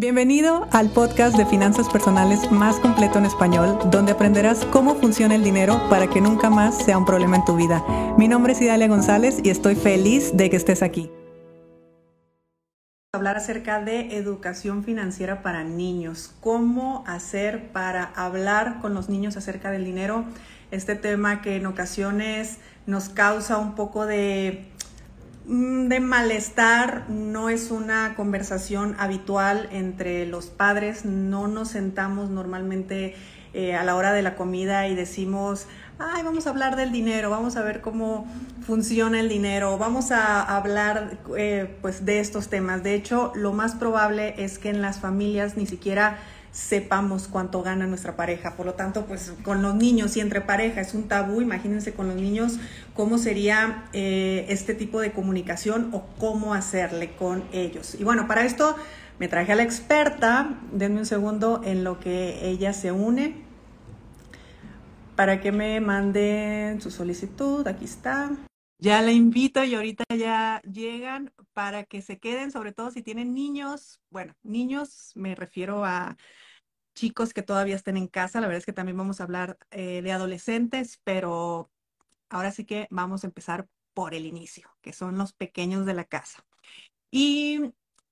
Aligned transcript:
Bienvenido 0.00 0.66
al 0.72 0.88
podcast 0.88 1.36
de 1.36 1.44
finanzas 1.44 1.86
personales 1.90 2.50
más 2.50 2.76
completo 2.76 3.18
en 3.18 3.26
español, 3.26 3.78
donde 3.90 4.12
aprenderás 4.12 4.64
cómo 4.64 4.94
funciona 4.94 5.34
el 5.34 5.44
dinero 5.44 5.78
para 5.90 6.08
que 6.08 6.22
nunca 6.22 6.48
más 6.48 6.82
sea 6.86 6.96
un 6.96 7.04
problema 7.04 7.36
en 7.36 7.44
tu 7.44 7.54
vida. 7.54 7.84
Mi 8.16 8.26
nombre 8.26 8.54
es 8.54 8.62
Idalia 8.62 8.88
González 8.88 9.40
y 9.44 9.50
estoy 9.50 9.74
feliz 9.74 10.34
de 10.34 10.48
que 10.48 10.56
estés 10.56 10.82
aquí. 10.82 11.10
Hablar 13.12 13.36
acerca 13.36 13.84
de 13.84 14.16
educación 14.16 14.84
financiera 14.84 15.42
para 15.42 15.64
niños, 15.64 16.32
cómo 16.40 17.04
hacer 17.06 17.70
para 17.70 18.04
hablar 18.04 18.80
con 18.80 18.94
los 18.94 19.10
niños 19.10 19.36
acerca 19.36 19.70
del 19.70 19.84
dinero, 19.84 20.24
este 20.70 20.94
tema 20.94 21.42
que 21.42 21.56
en 21.56 21.66
ocasiones 21.66 22.56
nos 22.86 23.10
causa 23.10 23.58
un 23.58 23.74
poco 23.74 24.06
de 24.06 24.64
de 25.50 25.98
malestar, 25.98 27.06
no 27.08 27.48
es 27.48 27.72
una 27.72 28.14
conversación 28.14 28.94
habitual 29.00 29.68
entre 29.72 30.24
los 30.24 30.46
padres, 30.46 31.04
no 31.04 31.48
nos 31.48 31.70
sentamos 31.70 32.30
normalmente 32.30 33.16
eh, 33.52 33.74
a 33.74 33.82
la 33.82 33.96
hora 33.96 34.12
de 34.12 34.22
la 34.22 34.36
comida 34.36 34.86
y 34.86 34.94
decimos, 34.94 35.66
ay, 35.98 36.22
vamos 36.22 36.46
a 36.46 36.50
hablar 36.50 36.76
del 36.76 36.92
dinero, 36.92 37.30
vamos 37.30 37.56
a 37.56 37.62
ver 37.62 37.80
cómo 37.80 38.32
funciona 38.64 39.18
el 39.18 39.28
dinero, 39.28 39.76
vamos 39.76 40.12
a 40.12 40.40
hablar 40.40 41.18
eh, 41.36 41.76
pues 41.82 42.04
de 42.04 42.20
estos 42.20 42.46
temas. 42.46 42.84
De 42.84 42.94
hecho, 42.94 43.32
lo 43.34 43.52
más 43.52 43.74
probable 43.74 44.36
es 44.38 44.60
que 44.60 44.68
en 44.68 44.80
las 44.80 45.00
familias 45.00 45.56
ni 45.56 45.66
siquiera 45.66 46.18
sepamos 46.52 47.28
cuánto 47.28 47.62
gana 47.62 47.86
nuestra 47.86 48.16
pareja. 48.16 48.56
Por 48.56 48.66
lo 48.66 48.74
tanto, 48.74 49.06
pues 49.06 49.32
con 49.44 49.62
los 49.62 49.74
niños 49.74 50.16
y 50.16 50.20
entre 50.20 50.40
pareja 50.40 50.80
es 50.80 50.94
un 50.94 51.08
tabú, 51.08 51.40
imagínense 51.40 51.92
con 51.92 52.08
los 52.08 52.16
niños 52.16 52.58
cómo 52.94 53.18
sería 53.18 53.84
eh, 53.92 54.46
este 54.48 54.74
tipo 54.74 55.00
de 55.00 55.12
comunicación 55.12 55.90
o 55.92 56.04
cómo 56.18 56.54
hacerle 56.54 57.12
con 57.12 57.44
ellos. 57.52 57.96
Y 57.98 58.04
bueno, 58.04 58.26
para 58.26 58.44
esto 58.44 58.76
me 59.18 59.28
traje 59.28 59.52
a 59.52 59.56
la 59.56 59.62
experta, 59.62 60.58
denme 60.72 61.00
un 61.00 61.06
segundo 61.06 61.60
en 61.64 61.84
lo 61.84 62.00
que 62.00 62.48
ella 62.48 62.72
se 62.72 62.90
une 62.90 63.48
para 65.14 65.42
que 65.42 65.52
me 65.52 65.80
manden 65.80 66.80
su 66.80 66.90
solicitud, 66.90 67.66
aquí 67.68 67.84
está. 67.84 68.30
Ya 68.82 69.02
la 69.02 69.12
invito 69.12 69.62
y 69.62 69.74
ahorita 69.74 70.04
ya 70.16 70.62
llegan 70.62 71.34
para 71.52 71.84
que 71.84 72.00
se 72.00 72.18
queden, 72.18 72.50
sobre 72.50 72.72
todo 72.72 72.90
si 72.90 73.02
tienen 73.02 73.34
niños. 73.34 74.00
Bueno, 74.08 74.34
niños 74.42 75.12
me 75.16 75.34
refiero 75.34 75.84
a 75.84 76.16
chicos 76.94 77.34
que 77.34 77.42
todavía 77.42 77.76
estén 77.76 77.98
en 77.98 78.08
casa. 78.08 78.40
La 78.40 78.46
verdad 78.46 78.60
es 78.60 78.66
que 78.66 78.72
también 78.72 78.96
vamos 78.96 79.20
a 79.20 79.24
hablar 79.24 79.58
eh, 79.70 80.00
de 80.00 80.12
adolescentes, 80.12 80.98
pero 81.04 81.70
ahora 82.30 82.52
sí 82.52 82.64
que 82.64 82.86
vamos 82.90 83.22
a 83.22 83.26
empezar 83.26 83.68
por 83.92 84.14
el 84.14 84.24
inicio, 84.24 84.70
que 84.80 84.94
son 84.94 85.18
los 85.18 85.34
pequeños 85.34 85.84
de 85.84 85.94
la 85.94 86.04
casa. 86.04 86.46
Y, 87.10 87.60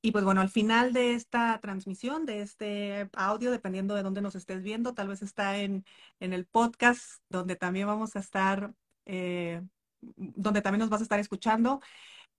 y 0.02 0.12
pues 0.12 0.24
bueno, 0.24 0.42
al 0.42 0.50
final 0.50 0.92
de 0.92 1.14
esta 1.14 1.58
transmisión, 1.60 2.26
de 2.26 2.42
este 2.42 3.08
audio, 3.14 3.50
dependiendo 3.50 3.94
de 3.94 4.02
dónde 4.02 4.20
nos 4.20 4.34
estés 4.34 4.62
viendo, 4.62 4.92
tal 4.92 5.08
vez 5.08 5.22
está 5.22 5.58
en, 5.60 5.86
en 6.20 6.34
el 6.34 6.44
podcast, 6.44 7.22
donde 7.30 7.56
también 7.56 7.86
vamos 7.86 8.16
a 8.16 8.18
estar 8.18 8.74
eh, 9.06 9.62
donde 10.00 10.62
también 10.62 10.80
nos 10.80 10.90
vas 10.90 11.00
a 11.00 11.04
estar 11.04 11.20
escuchando. 11.20 11.80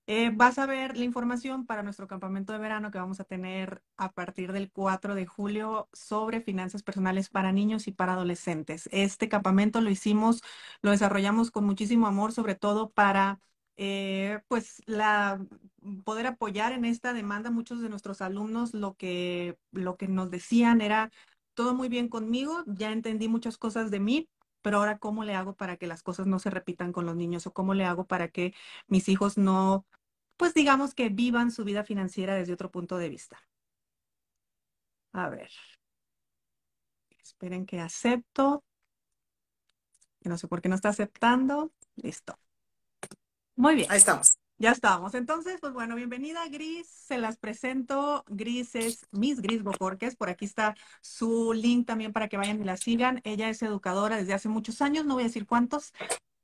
Eh, 0.08 0.32
vas 0.34 0.58
a 0.58 0.66
ver 0.66 0.98
la 0.98 1.04
información 1.04 1.68
para 1.68 1.84
nuestro 1.84 2.08
campamento 2.08 2.52
de 2.52 2.60
verano 2.60 2.90
que 2.90 2.98
vamos 2.98 3.20
a 3.20 3.26
tener 3.26 3.84
a 3.96 4.12
partir 4.12 4.52
del 4.54 4.72
4 4.72 5.14
de 5.14 5.28
julio 5.28 5.88
sobre 5.94 6.42
finanzas 6.42 6.82
personales 6.82 7.30
para 7.30 7.52
niños 7.52 7.88
y 7.88 7.92
para 7.92 8.14
adolescentes. 8.14 8.90
Este 8.92 9.30
campamento 9.30 9.82
lo 9.82 9.92
hicimos, 9.92 10.42
lo 10.82 10.92
desarrollamos 10.92 11.52
con 11.52 11.66
muchísimo 11.66 12.08
amor, 12.08 12.32
sobre 12.32 12.56
todo 12.56 12.90
para 12.90 13.40
eh, 13.78 14.42
pues 14.48 14.82
la 14.88 15.40
poder 16.04 16.28
apoyar 16.28 16.72
en 16.74 16.86
esta 16.86 17.14
demanda. 17.14 17.52
Muchos 17.52 17.82
de 17.82 17.90
nuestros 17.90 18.22
alumnos 18.22 18.74
lo 18.74 18.96
que, 18.96 19.58
lo 19.72 19.96
que 19.96 20.08
nos 20.08 20.32
decían 20.32 20.82
era 20.82 21.12
todo 21.54 21.76
muy 21.76 21.90
bien 21.90 22.08
conmigo, 22.08 22.64
ya 22.68 22.92
entendí 22.92 23.28
muchas 23.28 23.58
cosas 23.58 23.92
de 23.92 24.00
mí, 24.00 24.30
pero 24.62 24.78
ahora 24.78 24.98
cómo 25.00 25.24
le 25.24 25.36
hago 25.36 25.56
para 25.56 25.78
que 25.78 25.88
las 25.88 26.04
cosas 26.04 26.28
no 26.28 26.40
se 26.40 26.50
repitan 26.50 26.92
con 26.92 27.06
los 27.06 27.16
niños 27.16 27.48
o 27.48 27.54
cómo 27.54 27.74
le 27.74 27.86
hago 27.86 28.06
para 28.06 28.30
que 28.30 28.54
mis 28.88 29.10
hijos 29.10 29.38
no, 29.38 29.86
pues 30.38 30.54
digamos 30.54 30.94
que 30.94 31.10
vivan 31.10 31.52
su 31.52 31.64
vida 31.64 31.84
financiera 31.84 32.36
desde 32.36 32.54
otro 32.54 32.72
punto 32.72 32.98
de 32.98 33.10
vista. 33.10 33.40
A 35.14 35.30
ver. 35.30 35.52
Esperen 37.22 37.66
que 37.66 37.80
acepto. 37.80 38.64
No 40.22 40.38
sé 40.38 40.48
por 40.48 40.62
qué 40.62 40.70
no 40.70 40.76
está 40.76 40.90
aceptando. 40.90 41.72
Listo. 41.96 42.38
Muy 43.56 43.76
bien. 43.76 43.92
Ahí 43.92 43.98
estamos. 43.98 44.38
Ya 44.62 44.72
estamos. 44.72 45.16
Entonces, 45.16 45.58
pues 45.62 45.72
bueno, 45.72 45.96
bienvenida 45.96 46.46
Gris. 46.50 46.86
Se 46.90 47.18
las 47.18 47.38
presento. 47.38 48.26
Gris 48.28 48.76
es 48.76 49.08
Miss 49.10 49.42
Gris 49.42 49.64
Bocorques. 49.64 50.18
Por 50.18 50.28
aquí 50.30 50.44
está 50.44 50.76
su 51.02 51.54
link 51.54 51.88
también 51.88 52.12
para 52.12 52.28
que 52.28 52.36
vayan 52.36 52.60
y 52.62 52.66
la 52.66 52.76
sigan. 52.76 53.22
Ella 53.24 53.48
es 53.48 53.62
educadora 53.62 54.18
desde 54.18 54.34
hace 54.34 54.50
muchos 54.50 54.82
años, 54.82 55.06
no 55.06 55.14
voy 55.14 55.24
a 55.24 55.28
decir 55.28 55.46
cuántos, 55.46 55.94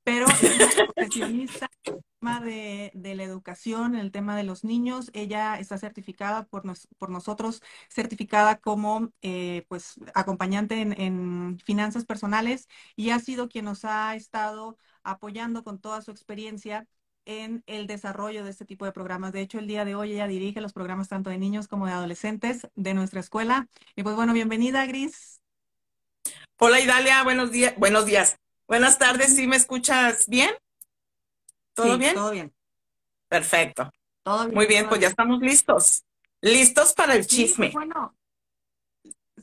pero 0.04 0.28
es 0.28 0.76
profesionista 0.96 1.70
en 1.84 1.96
el 1.96 2.04
tema 2.22 2.40
de, 2.40 2.92
la 3.16 3.24
educación, 3.24 3.96
en 3.96 4.02
el 4.02 4.12
tema 4.14 4.38
de 4.38 4.44
los 4.44 4.64
niños. 4.64 5.12
Ella 5.14 5.60
está 5.60 5.78
certificada 5.78 6.46
por, 6.46 6.64
por 6.98 7.10
nosotros, 7.10 7.62
certificada 7.90 8.60
como 8.60 9.12
eh, 9.24 9.66
pues 9.68 9.96
acompañante 10.14 10.80
en, 10.80 10.98
en 11.02 11.60
finanzas 11.60 12.06
personales 12.06 12.70
y 12.96 13.10
ha 13.10 13.20
sido 13.20 13.50
quien 13.50 13.66
nos 13.66 13.84
ha 13.84 14.16
estado 14.16 14.78
apoyando 15.04 15.66
con 15.66 15.80
toda 15.80 16.02
su 16.02 16.12
experiencia 16.12 16.88
en 17.26 17.64
el 17.68 17.88
desarrollo 17.88 18.44
de 18.44 18.52
este 18.52 18.66
tipo 18.66 18.86
de 18.86 18.92
programas. 18.92 19.34
De 19.34 19.42
hecho, 19.42 19.60
el 19.60 19.68
día 19.68 19.86
de 19.86 19.96
hoy 19.96 20.14
ella 20.14 20.28
dirige 20.28 20.62
los 20.62 20.74
programas 20.74 21.10
tanto 21.10 21.30
de 21.30 21.38
niños 21.38 21.68
como 21.68 21.88
de 21.88 21.94
adolescentes 21.94 22.68
de 22.76 22.94
nuestra 22.94 23.20
escuela. 23.20 23.68
Y 23.96 24.04
pues 24.04 24.16
bueno, 24.16 24.34
bienvenida, 24.34 24.86
Gris. 24.86 25.42
Hola, 26.58 26.80
Idalia, 26.80 27.24
buenos 27.24 27.52
días, 27.52 27.74
buenos 27.78 28.06
días. 28.06 28.38
Buenas 28.68 28.98
tardes, 28.98 29.36
¿sí 29.36 29.46
me 29.48 29.58
escuchas 29.58 30.28
bien? 30.28 30.52
¿Todo 31.74 31.98
bien? 31.98 32.14
Todo 32.14 32.32
bien. 32.32 32.54
Perfecto. 33.28 33.92
Todo 34.24 34.46
bien, 34.46 34.56
Muy 34.56 34.66
bien, 34.66 34.88
pues 34.88 35.02
ya 35.02 35.08
estamos 35.08 35.40
listos. 35.42 36.04
Listos 36.42 36.94
para 36.94 37.16
el 37.16 37.28
chisme. 37.28 37.72
bueno, 37.72 38.16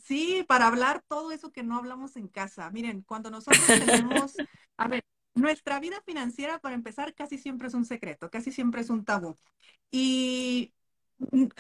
sí, 0.05 0.45
para 0.49 0.67
hablar 0.67 1.03
todo 1.09 1.33
eso 1.33 1.53
que 1.53 1.63
no 1.63 1.77
hablamos 1.77 2.17
en 2.17 2.29
casa. 2.29 2.71
Miren, 2.71 3.03
cuando 3.03 3.31
nosotros 3.31 3.65
tenemos, 3.67 4.35
a 4.77 4.89
ver, 4.89 5.05
nuestra 5.35 5.81
vida 5.81 6.03
financiera, 6.07 6.59
para 6.61 6.75
empezar, 6.75 7.15
casi 7.15 7.39
siempre 7.39 7.69
es 7.69 7.75
un 7.75 7.85
secreto, 7.85 8.31
casi 8.31 8.53
siempre 8.53 8.81
es 8.83 8.91
un 8.91 9.05
tabú. 9.05 9.37
Y 9.91 10.75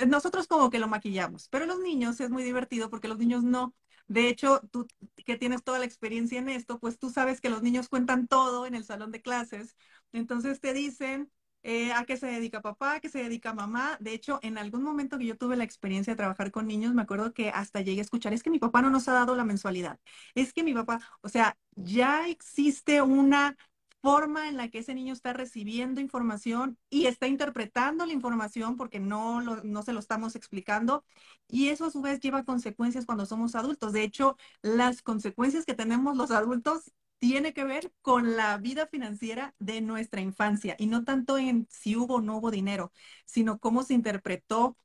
nosotros 0.06 0.46
como 0.48 0.70
que 0.70 0.78
lo 0.78 0.88
maquillamos, 0.88 1.48
pero 1.48 1.66
los 1.66 1.80
niños 1.80 2.20
es 2.20 2.30
muy 2.30 2.42
divertido 2.42 2.90
porque 2.90 3.08
los 3.08 3.18
niños 3.18 3.44
no. 3.44 3.74
De 4.08 4.28
hecho, 4.28 4.60
tú 4.70 4.86
que 5.24 5.36
tienes 5.38 5.62
toda 5.62 5.78
la 5.78 5.84
experiencia 5.84 6.38
en 6.38 6.48
esto, 6.48 6.78
pues 6.80 6.98
tú 6.98 7.10
sabes 7.10 7.40
que 7.40 7.50
los 7.50 7.62
niños 7.62 7.88
cuentan 7.88 8.26
todo 8.26 8.66
en 8.66 8.74
el 8.74 8.84
salón 8.84 9.12
de 9.12 9.22
clases. 9.22 9.76
Entonces 10.12 10.60
te 10.60 10.72
dicen 10.72 11.30
eh, 11.62 11.92
a 11.92 12.04
qué 12.04 12.16
se 12.16 12.26
dedica 12.26 12.60
papá, 12.60 12.94
a 12.94 13.00
qué 13.00 13.08
se 13.08 13.22
dedica 13.22 13.54
mamá. 13.54 13.96
De 14.00 14.12
hecho, 14.14 14.38
en 14.42 14.58
algún 14.58 14.82
momento 14.82 15.18
que 15.18 15.26
yo 15.26 15.36
tuve 15.36 15.56
la 15.56 15.64
experiencia 15.64 16.12
de 16.12 16.16
trabajar 16.16 16.50
con 16.50 16.66
niños, 16.66 16.94
me 16.94 17.02
acuerdo 17.02 17.32
que 17.34 17.50
hasta 17.50 17.80
llegué 17.80 18.00
a 18.00 18.02
escuchar, 18.04 18.32
es 18.32 18.42
que 18.42 18.50
mi 18.50 18.58
papá 18.58 18.82
no 18.82 18.90
nos 18.90 19.08
ha 19.08 19.12
dado 19.12 19.36
la 19.36 19.44
mensualidad. 19.44 19.98
Es 20.34 20.52
que 20.52 20.62
mi 20.64 20.74
papá, 20.74 21.00
o 21.20 21.28
sea, 21.28 21.56
ya 21.74 22.28
existe 22.28 23.02
una 23.02 23.56
forma 24.02 24.48
en 24.48 24.56
la 24.56 24.68
que 24.68 24.78
ese 24.80 24.94
niño 24.94 25.12
está 25.12 25.32
recibiendo 25.32 26.00
información 26.00 26.76
y 26.90 27.06
está 27.06 27.28
interpretando 27.28 28.04
la 28.04 28.12
información 28.12 28.76
porque 28.76 28.98
no, 28.98 29.40
no 29.40 29.82
se 29.82 29.92
lo 29.92 30.00
estamos 30.00 30.34
explicando. 30.34 31.04
Y 31.48 31.68
eso 31.68 31.84
a 31.86 31.90
su 31.90 32.02
vez 32.02 32.18
lleva 32.20 32.44
consecuencias 32.44 33.06
cuando 33.06 33.26
somos 33.26 33.54
adultos. 33.54 33.92
De 33.92 34.02
hecho, 34.02 34.36
las 34.62 35.02
consecuencias 35.02 35.64
que 35.64 35.74
tenemos 35.74 36.16
los 36.16 36.30
adultos 36.32 36.90
tiene 37.22 37.54
que 37.54 37.62
ver 37.62 37.92
con 38.02 38.36
la 38.36 38.58
vida 38.58 38.88
financiera 38.88 39.54
de 39.60 39.80
nuestra 39.80 40.20
infancia 40.20 40.74
y 40.76 40.88
no 40.88 41.04
tanto 41.04 41.38
en 41.38 41.68
si 41.70 41.94
hubo 41.94 42.16
o 42.16 42.20
no 42.20 42.38
hubo 42.38 42.50
dinero, 42.50 42.92
sino 43.26 43.60
cómo 43.60 43.84
se 43.84 43.94
interpretó 43.94 44.76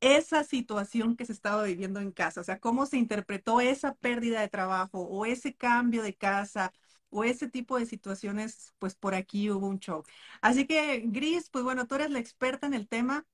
esa 0.00 0.42
situación 0.42 1.16
que 1.16 1.26
se 1.26 1.34
estaba 1.34 1.64
viviendo 1.64 2.00
en 2.00 2.10
casa, 2.10 2.40
o 2.40 2.44
sea, 2.44 2.58
cómo 2.60 2.86
se 2.86 2.96
interpretó 2.96 3.60
esa 3.60 3.94
pérdida 3.96 4.40
de 4.40 4.48
trabajo 4.48 5.02
o 5.02 5.26
ese 5.26 5.54
cambio 5.54 6.02
de 6.02 6.14
casa 6.16 6.72
o 7.10 7.24
ese 7.24 7.46
tipo 7.50 7.78
de 7.78 7.84
situaciones, 7.84 8.72
pues 8.78 8.94
por 8.94 9.14
aquí 9.14 9.50
hubo 9.50 9.66
un 9.66 9.78
show. 9.78 10.02
Así 10.40 10.66
que, 10.66 11.02
Gris, 11.04 11.50
pues 11.50 11.62
bueno, 11.62 11.86
tú 11.86 11.96
eres 11.96 12.10
la 12.10 12.20
experta 12.20 12.66
en 12.66 12.72
el 12.72 12.88
tema, 12.88 13.26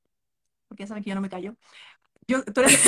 porque 0.67 0.83
ya 0.83 0.89
saben 0.89 1.05
que 1.05 1.11
yo 1.11 1.15
no 1.15 1.23
me 1.23 1.31
callo. 1.31 1.57
Yo, 2.27 2.45
tú 2.45 2.61
eres 2.63 2.81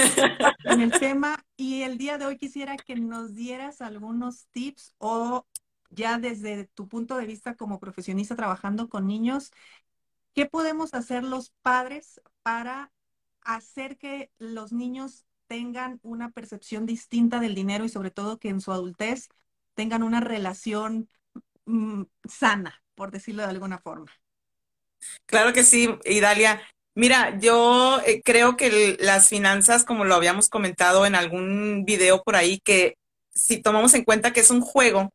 en 0.65 0.81
el 0.81 0.91
tema 1.01 1.47
y 1.57 1.83
el 1.83 1.97
día 1.97 2.19
de 2.19 2.27
hoy 2.27 2.37
quisiera 2.39 2.77
que 2.77 2.97
nos 2.97 3.35
dieras 3.35 3.81
algunos 3.81 4.49
tips 4.49 4.95
o 4.99 5.47
ya 5.91 6.19
desde 6.19 6.67
tu 6.67 6.89
punto 6.89 7.17
de 7.17 7.27
vista 7.27 7.55
como 7.57 7.81
profesionista 7.81 8.37
trabajando 8.37 8.89
con 8.89 9.07
niños, 9.07 9.53
¿qué 10.35 10.47
podemos 10.47 10.95
hacer 10.95 11.25
los 11.25 11.51
padres 11.63 12.21
para 12.43 12.93
hacer 13.43 13.99
que 13.99 14.31
los 14.39 14.73
niños 14.73 15.25
tengan 15.47 15.99
una 16.03 16.31
percepción 16.31 16.87
distinta 16.87 17.41
del 17.41 17.55
dinero 17.55 17.85
y 17.85 17.89
sobre 17.89 18.11
todo 18.11 18.39
que 18.39 18.49
en 18.49 18.61
su 18.61 18.73
adultez 18.73 19.29
tengan 19.75 20.03
una 20.03 20.21
relación 20.21 21.09
mm, 21.67 22.03
sana, 22.29 22.83
por 22.95 23.11
decirlo 23.11 23.43
de 23.43 23.49
alguna 23.49 23.79
forma? 23.79 24.13
Claro 25.27 25.53
que 25.53 25.65
sí, 25.65 25.89
Idalia. 26.05 26.61
Mira, 26.95 27.39
yo 27.39 28.01
eh, 28.07 28.23
creo 28.25 28.57
que 28.57 28.97
las 29.01 29.29
finanzas, 29.29 29.85
como 29.85 30.05
lo 30.05 30.15
habíamos 30.15 30.49
comentado 30.49 31.07
en 31.07 31.15
algún 31.15 31.85
video 31.85 32.23
por 32.23 32.37
ahí, 32.37 32.61
que 32.61 32.97
si 33.35 33.63
tomamos 33.63 33.95
en 33.95 34.05
cuenta 34.05 34.33
que 34.33 34.41
es 34.41 34.51
un 34.51 34.61
juego, 34.61 35.11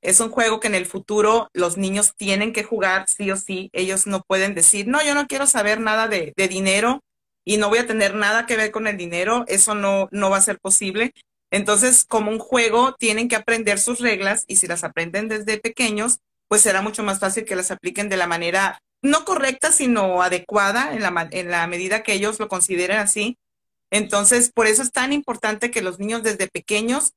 es 0.00 0.20
un 0.20 0.30
juego 0.30 0.60
que 0.60 0.68
en 0.68 0.74
el 0.74 0.86
futuro 0.86 1.48
los 1.52 1.76
niños 1.76 2.14
tienen 2.16 2.52
que 2.52 2.64
jugar 2.64 3.06
sí 3.08 3.30
o 3.30 3.36
sí. 3.36 3.70
Ellos 3.72 4.06
no 4.06 4.22
pueden 4.22 4.54
decir, 4.54 4.86
no, 4.86 5.04
yo 5.04 5.14
no 5.14 5.26
quiero 5.26 5.46
saber 5.46 5.80
nada 5.80 6.08
de, 6.08 6.32
dinero 6.48 7.02
y 7.44 7.56
no 7.56 7.68
voy 7.68 7.78
a 7.78 7.86
tener 7.86 8.14
nada 8.14 8.46
que 8.46 8.56
ver 8.56 8.70
con 8.70 8.86
el 8.86 8.96
dinero. 8.96 9.44
Eso 9.48 9.74
no, 9.74 10.08
no 10.12 10.30
va 10.30 10.36
a 10.36 10.42
ser 10.42 10.58
posible. 10.60 11.12
Entonces, 11.50 12.04
como 12.04 12.30
un 12.30 12.38
juego, 12.38 12.94
tienen 12.98 13.28
que 13.28 13.36
aprender 13.36 13.78
sus 13.78 14.00
reglas 14.00 14.44
y 14.46 14.56
si 14.56 14.66
las 14.66 14.84
aprenden 14.84 15.28
desde 15.28 15.58
pequeños, 15.58 16.18
pues 16.46 16.62
será 16.62 16.82
mucho 16.82 17.02
más 17.02 17.18
fácil 17.18 17.44
que 17.44 17.56
las 17.56 17.70
apliquen 17.70 18.08
de 18.08 18.16
la 18.16 18.26
manera 18.26 18.80
no 19.02 19.24
correcta, 19.24 19.72
sino 19.72 20.22
adecuada 20.22 20.92
en 20.92 21.02
la, 21.02 21.28
en 21.30 21.50
la 21.50 21.66
medida 21.66 22.02
que 22.02 22.12
ellos 22.12 22.38
lo 22.38 22.48
consideren 22.48 22.98
así. 22.98 23.36
Entonces, 23.90 24.50
por 24.52 24.66
eso 24.66 24.82
es 24.82 24.92
tan 24.92 25.12
importante 25.12 25.70
que 25.70 25.82
los 25.82 25.98
niños 25.98 26.22
desde 26.22 26.48
pequeños 26.48 27.12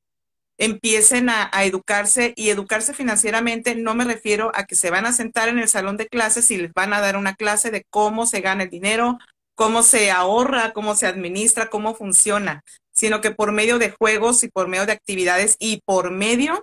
empiecen 0.62 1.28
a, 1.28 1.50
educarse 1.64 2.34
y 2.36 2.50
educarse 2.50 2.94
financieramente. 2.94 3.74
No 3.74 3.96
me 3.96 4.04
refiero 4.04 4.52
a 4.54 4.64
que 4.64 4.76
se 4.76 4.90
van 4.90 5.06
a 5.06 5.12
sentar 5.12 5.48
en 5.48 5.58
el 5.58 5.68
salón 5.68 5.96
de 5.96 6.06
clases 6.06 6.52
y 6.52 6.56
les 6.56 6.72
van 6.72 6.92
a 6.92 7.00
dar 7.00 7.16
una 7.16 7.34
clase 7.34 7.72
de 7.72 7.84
cómo 7.90 8.26
se 8.26 8.40
gana 8.40 8.62
el 8.62 8.70
dinero, 8.70 9.18
cómo 9.56 9.82
se 9.82 10.12
ahorra, 10.12 10.72
cómo 10.72 10.94
se 10.94 11.08
administra, 11.08 11.68
cómo 11.68 11.96
funciona, 11.96 12.62
sino 12.92 13.20
que 13.20 13.32
por 13.32 13.50
medio 13.50 13.80
de 13.80 13.90
juegos 13.90 14.44
y 14.44 14.48
por 14.48 14.68
medio 14.68 14.86
de 14.86 14.92
actividades 14.92 15.56
y 15.58 15.80
por 15.84 16.12
medio 16.12 16.62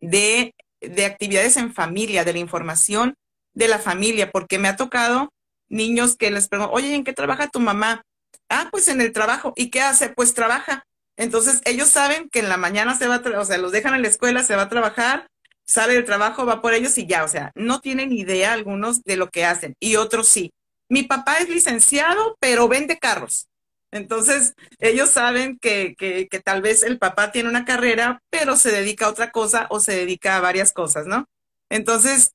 de, 0.00 0.54
de 0.80 1.04
actividades 1.04 1.58
en 1.58 1.74
familia, 1.74 2.24
de 2.24 2.32
la 2.32 2.38
información 2.38 3.14
de 3.52 3.68
la 3.68 3.78
familia, 3.78 4.30
porque 4.30 4.58
me 4.58 4.68
ha 4.68 4.76
tocado 4.76 5.28
niños 5.68 6.16
que 6.16 6.30
les 6.30 6.48
pregunto, 6.48 6.72
oye, 6.72 6.94
¿en 6.94 7.04
qué 7.04 7.12
trabaja 7.12 7.48
tu 7.48 7.60
mamá? 7.60 8.00
Ah, 8.48 8.68
pues 8.70 8.88
en 8.88 9.02
el 9.02 9.12
trabajo. 9.12 9.52
¿Y 9.54 9.68
qué 9.68 9.82
hace? 9.82 10.08
Pues 10.08 10.32
trabaja. 10.32 10.86
Entonces, 11.22 11.60
ellos 11.64 11.88
saben 11.88 12.28
que 12.30 12.40
en 12.40 12.48
la 12.48 12.56
mañana 12.56 12.98
se 12.98 13.06
va 13.06 13.16
a, 13.16 13.38
o 13.38 13.44
sea, 13.44 13.56
los 13.56 13.70
dejan 13.70 13.94
en 13.94 14.02
la 14.02 14.08
escuela, 14.08 14.42
se 14.42 14.56
va 14.56 14.62
a 14.62 14.68
trabajar, 14.68 15.28
sale 15.64 15.94
del 15.94 16.04
trabajo, 16.04 16.44
va 16.44 16.60
por 16.60 16.74
ellos 16.74 16.98
y 16.98 17.06
ya, 17.06 17.22
o 17.22 17.28
sea, 17.28 17.52
no 17.54 17.80
tienen 17.80 18.12
idea 18.12 18.52
algunos 18.52 19.04
de 19.04 19.16
lo 19.16 19.30
que 19.30 19.44
hacen 19.44 19.76
y 19.78 19.94
otros 19.94 20.26
sí. 20.26 20.50
Mi 20.88 21.04
papá 21.04 21.38
es 21.38 21.48
licenciado, 21.48 22.36
pero 22.40 22.66
vende 22.66 22.98
carros. 22.98 23.46
Entonces, 23.92 24.54
ellos 24.80 25.10
saben 25.10 25.58
que, 25.60 25.94
que, 25.96 26.26
que 26.26 26.40
tal 26.40 26.60
vez 26.60 26.82
el 26.82 26.98
papá 26.98 27.30
tiene 27.30 27.48
una 27.48 27.64
carrera, 27.64 28.20
pero 28.28 28.56
se 28.56 28.72
dedica 28.72 29.06
a 29.06 29.10
otra 29.10 29.30
cosa 29.30 29.68
o 29.70 29.78
se 29.78 29.92
dedica 29.92 30.36
a 30.36 30.40
varias 30.40 30.72
cosas, 30.72 31.06
¿no? 31.06 31.26
Entonces, 31.70 32.32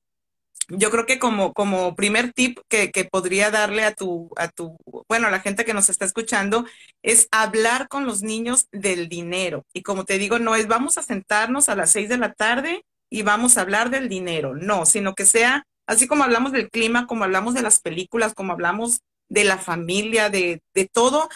yo 0.68 0.90
creo 0.90 1.06
que 1.06 1.18
como, 1.18 1.54
como 1.54 1.94
primer 1.96 2.32
tip 2.32 2.58
que, 2.68 2.90
que, 2.90 3.04
podría 3.04 3.50
darle 3.50 3.84
a 3.84 3.94
tu, 3.94 4.30
a 4.36 4.48
tu, 4.48 4.76
bueno, 5.08 5.28
a 5.28 5.30
la 5.30 5.40
gente 5.40 5.64
que 5.64 5.74
nos 5.74 5.88
está 5.88 6.04
escuchando, 6.04 6.66
es 7.02 7.28
hablar 7.30 7.88
con 7.88 8.04
los 8.04 8.22
niños 8.22 8.66
del 8.72 9.08
dinero. 9.08 9.64
Y 9.72 9.82
como 9.82 10.04
te 10.04 10.18
digo, 10.18 10.38
no 10.38 10.56
es 10.56 10.68
vamos 10.68 10.98
a 10.98 11.02
sentarnos 11.02 11.68
a 11.68 11.76
las 11.76 11.90
seis 11.92 12.08
de 12.08 12.18
la 12.18 12.32
tarde 12.34 12.84
y 13.10 13.22
vamos 13.22 13.56
a 13.56 13.62
hablar 13.62 13.90
del 13.90 14.08
dinero. 14.08 14.54
No, 14.54 14.84
sino 14.84 15.14
que 15.14 15.24
sea, 15.24 15.64
así 15.86 16.06
como 16.06 16.24
hablamos 16.24 16.52
del 16.52 16.70
clima, 16.70 17.06
como 17.06 17.24
hablamos 17.24 17.54
de 17.54 17.62
las 17.62 17.80
películas, 17.80 18.34
como 18.34 18.52
hablamos 18.52 19.00
de 19.30 19.44
la 19.44 19.58
familia, 19.58 20.30
de, 20.30 20.60
de 20.74 20.86
todo, 20.86 21.28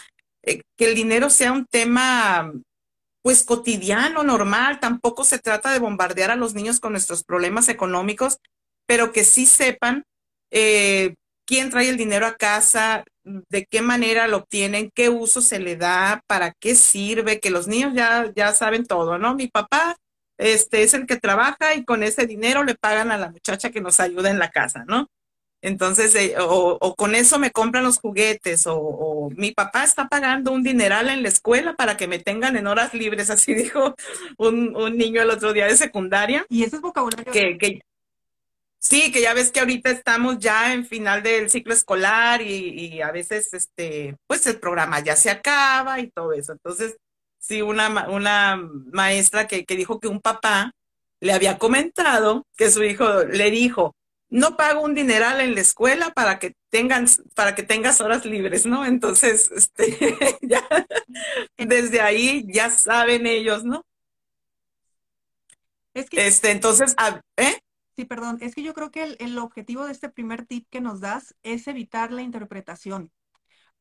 eh, 0.42 0.62
que 0.76 0.86
el 0.86 0.94
dinero 0.94 1.30
sea 1.30 1.52
un 1.52 1.66
tema 1.66 2.52
pues 3.22 3.44
cotidiano, 3.44 4.24
normal. 4.24 4.80
Tampoco 4.80 5.24
se 5.24 5.38
trata 5.38 5.72
de 5.72 5.78
bombardear 5.78 6.30
a 6.30 6.36
los 6.36 6.54
niños 6.54 6.80
con 6.80 6.92
nuestros 6.92 7.24
problemas 7.24 7.68
económicos, 7.68 8.38
pero 8.86 9.12
que 9.12 9.24
sí 9.24 9.46
sepan 9.46 10.04
eh, 10.50 11.14
quién 11.46 11.70
trae 11.70 11.88
el 11.88 11.96
dinero 11.96 12.26
a 12.26 12.36
casa, 12.36 13.04
de 13.24 13.66
qué 13.66 13.82
manera 13.82 14.26
lo 14.26 14.38
obtienen, 14.38 14.90
qué 14.94 15.08
uso 15.08 15.40
se 15.40 15.58
le 15.58 15.76
da, 15.76 16.22
para 16.26 16.52
qué 16.52 16.74
sirve, 16.74 17.40
que 17.40 17.50
los 17.50 17.68
niños 17.68 17.92
ya, 17.94 18.32
ya 18.34 18.52
saben 18.52 18.86
todo, 18.86 19.18
¿no? 19.18 19.34
Mi 19.34 19.48
papá 19.48 19.96
este, 20.38 20.82
es 20.82 20.94
el 20.94 21.06
que 21.06 21.16
trabaja 21.16 21.74
y 21.74 21.84
con 21.84 22.02
ese 22.02 22.26
dinero 22.26 22.64
le 22.64 22.74
pagan 22.74 23.12
a 23.12 23.18
la 23.18 23.30
muchacha 23.30 23.70
que 23.70 23.80
nos 23.80 24.00
ayuda 24.00 24.30
en 24.30 24.38
la 24.38 24.50
casa, 24.50 24.84
¿no? 24.86 25.08
Entonces, 25.64 26.12
eh, 26.16 26.34
o, 26.40 26.94
con 26.96 27.14
eso 27.14 27.38
me 27.38 27.52
compran 27.52 27.84
los 27.84 27.98
juguetes, 27.98 28.64
o, 28.66 29.30
mi 29.36 29.52
papá 29.52 29.84
está 29.84 30.08
pagando 30.08 30.50
un 30.50 30.64
dineral 30.64 31.08
en 31.08 31.22
la 31.22 31.28
escuela 31.28 31.74
para 31.74 31.96
que 31.96 32.08
me 32.08 32.18
tengan 32.18 32.56
en 32.56 32.66
horas 32.66 32.92
libres, 32.94 33.30
así 33.30 33.54
dijo 33.54 33.94
un, 34.38 34.74
un 34.76 34.98
niño 34.98 35.22
el 35.22 35.30
otro 35.30 35.52
día 35.52 35.66
de 35.66 35.76
secundaria. 35.76 36.44
Y 36.48 36.64
ese 36.64 36.76
es 36.76 36.82
vocabulario. 36.82 37.32
Que, 37.32 37.56
que, 37.58 37.80
Sí, 38.82 39.12
que 39.12 39.22
ya 39.22 39.32
ves 39.32 39.52
que 39.52 39.60
ahorita 39.60 39.90
estamos 39.90 40.40
ya 40.40 40.72
en 40.74 40.84
final 40.84 41.22
del 41.22 41.48
ciclo 41.50 41.72
escolar 41.72 42.42
y, 42.42 43.00
a 43.00 43.12
veces, 43.12 43.54
este, 43.54 44.16
pues 44.26 44.44
el 44.48 44.58
programa 44.58 44.98
ya 44.98 45.14
se 45.14 45.30
acaba 45.30 46.00
y 46.00 46.10
todo 46.10 46.32
eso. 46.32 46.50
Entonces, 46.52 46.96
sí, 47.38 47.62
una, 47.62 48.08
una 48.08 48.56
maestra 48.92 49.46
que, 49.46 49.64
que 49.64 49.76
dijo 49.76 50.00
que 50.00 50.08
un 50.08 50.20
papá 50.20 50.72
le 51.20 51.32
había 51.32 51.58
comentado 51.58 52.44
que 52.56 52.72
su 52.72 52.82
hijo 52.82 53.22
le 53.24 53.52
dijo, 53.52 53.94
no 54.30 54.56
pago 54.56 54.80
un 54.80 54.94
dineral 54.94 55.40
en 55.40 55.54
la 55.54 55.60
escuela 55.60 56.10
para 56.10 56.40
que 56.40 56.54
tengan, 56.68 57.06
para 57.36 57.54
que 57.54 57.62
tengas 57.62 58.00
horas 58.00 58.24
libres, 58.24 58.66
¿no? 58.66 58.84
Entonces, 58.84 59.48
este, 59.52 60.16
ya, 60.42 60.66
desde 61.56 62.00
ahí 62.00 62.44
ya 62.48 62.68
saben 62.70 63.28
ellos, 63.28 63.62
¿no? 63.62 63.84
Es 65.94 66.10
que... 66.10 66.26
Este, 66.26 66.50
entonces, 66.50 66.96
¿eh? 67.36 67.60
Sí, 67.96 68.04
perdón, 68.06 68.38
es 68.40 68.54
que 68.54 68.62
yo 68.62 68.72
creo 68.74 68.90
que 68.90 69.16
el, 69.18 69.38
objetivo 69.38 69.84
de 69.84 69.92
este 69.92 70.08
primer 70.08 70.46
tip 70.46 70.66
que 70.70 70.80
nos 70.80 71.00
das 71.00 71.34
es 71.42 71.66
evitar 71.68 72.10
la 72.10 72.22
interpretación, 72.22 73.12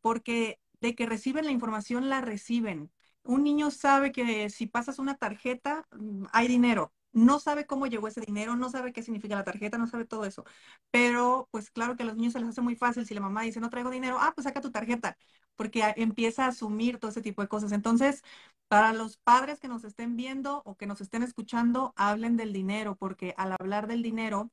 porque 0.01 0.59
de 0.81 0.95
que 0.95 1.05
reciben 1.05 1.45
la 1.45 1.51
información, 1.51 2.09
la 2.09 2.21
reciben. 2.21 2.91
Un 3.23 3.43
niño 3.43 3.71
sabe 3.71 4.11
que 4.11 4.49
si 4.49 4.67
pasas 4.67 4.99
una 4.99 5.15
tarjeta, 5.17 5.87
mm, 5.91 6.25
hay 6.33 6.47
dinero. 6.47 6.93
No 7.13 7.39
sabe 7.39 7.65
cómo 7.65 7.87
llegó 7.87 8.07
ese 8.07 8.21
dinero, 8.21 8.55
no 8.55 8.69
sabe 8.69 8.93
qué 8.93 9.03
significa 9.03 9.35
la 9.35 9.43
tarjeta, 9.43 9.77
no 9.77 9.87
sabe 9.87 10.05
todo 10.05 10.25
eso. 10.25 10.45
Pero, 10.91 11.47
pues 11.51 11.69
claro 11.71 11.95
que 11.95 12.03
a 12.03 12.05
los 12.05 12.15
niños 12.15 12.33
se 12.33 12.39
les 12.39 12.49
hace 12.49 12.61
muy 12.61 12.75
fácil 12.75 13.05
si 13.05 13.13
la 13.13 13.21
mamá 13.21 13.43
dice, 13.43 13.59
no 13.59 13.69
traigo 13.69 13.89
dinero, 13.91 14.17
ah, 14.19 14.31
pues 14.35 14.45
saca 14.45 14.61
tu 14.61 14.71
tarjeta, 14.71 15.17
porque 15.61 15.93
empieza 15.95 16.45
a 16.45 16.47
asumir 16.47 16.97
todo 16.97 17.11
ese 17.11 17.21
tipo 17.21 17.43
de 17.43 17.47
cosas. 17.47 17.71
Entonces, 17.71 18.23
para 18.67 18.93
los 18.93 19.17
padres 19.17 19.59
que 19.59 19.67
nos 19.67 19.83
estén 19.83 20.17
viendo 20.17 20.63
o 20.65 20.75
que 20.75 20.87
nos 20.87 21.01
estén 21.01 21.21
escuchando, 21.21 21.93
hablen 21.95 22.35
del 22.35 22.51
dinero, 22.51 22.95
porque 22.95 23.35
al 23.37 23.51
hablar 23.59 23.85
del 23.85 24.01
dinero 24.01 24.49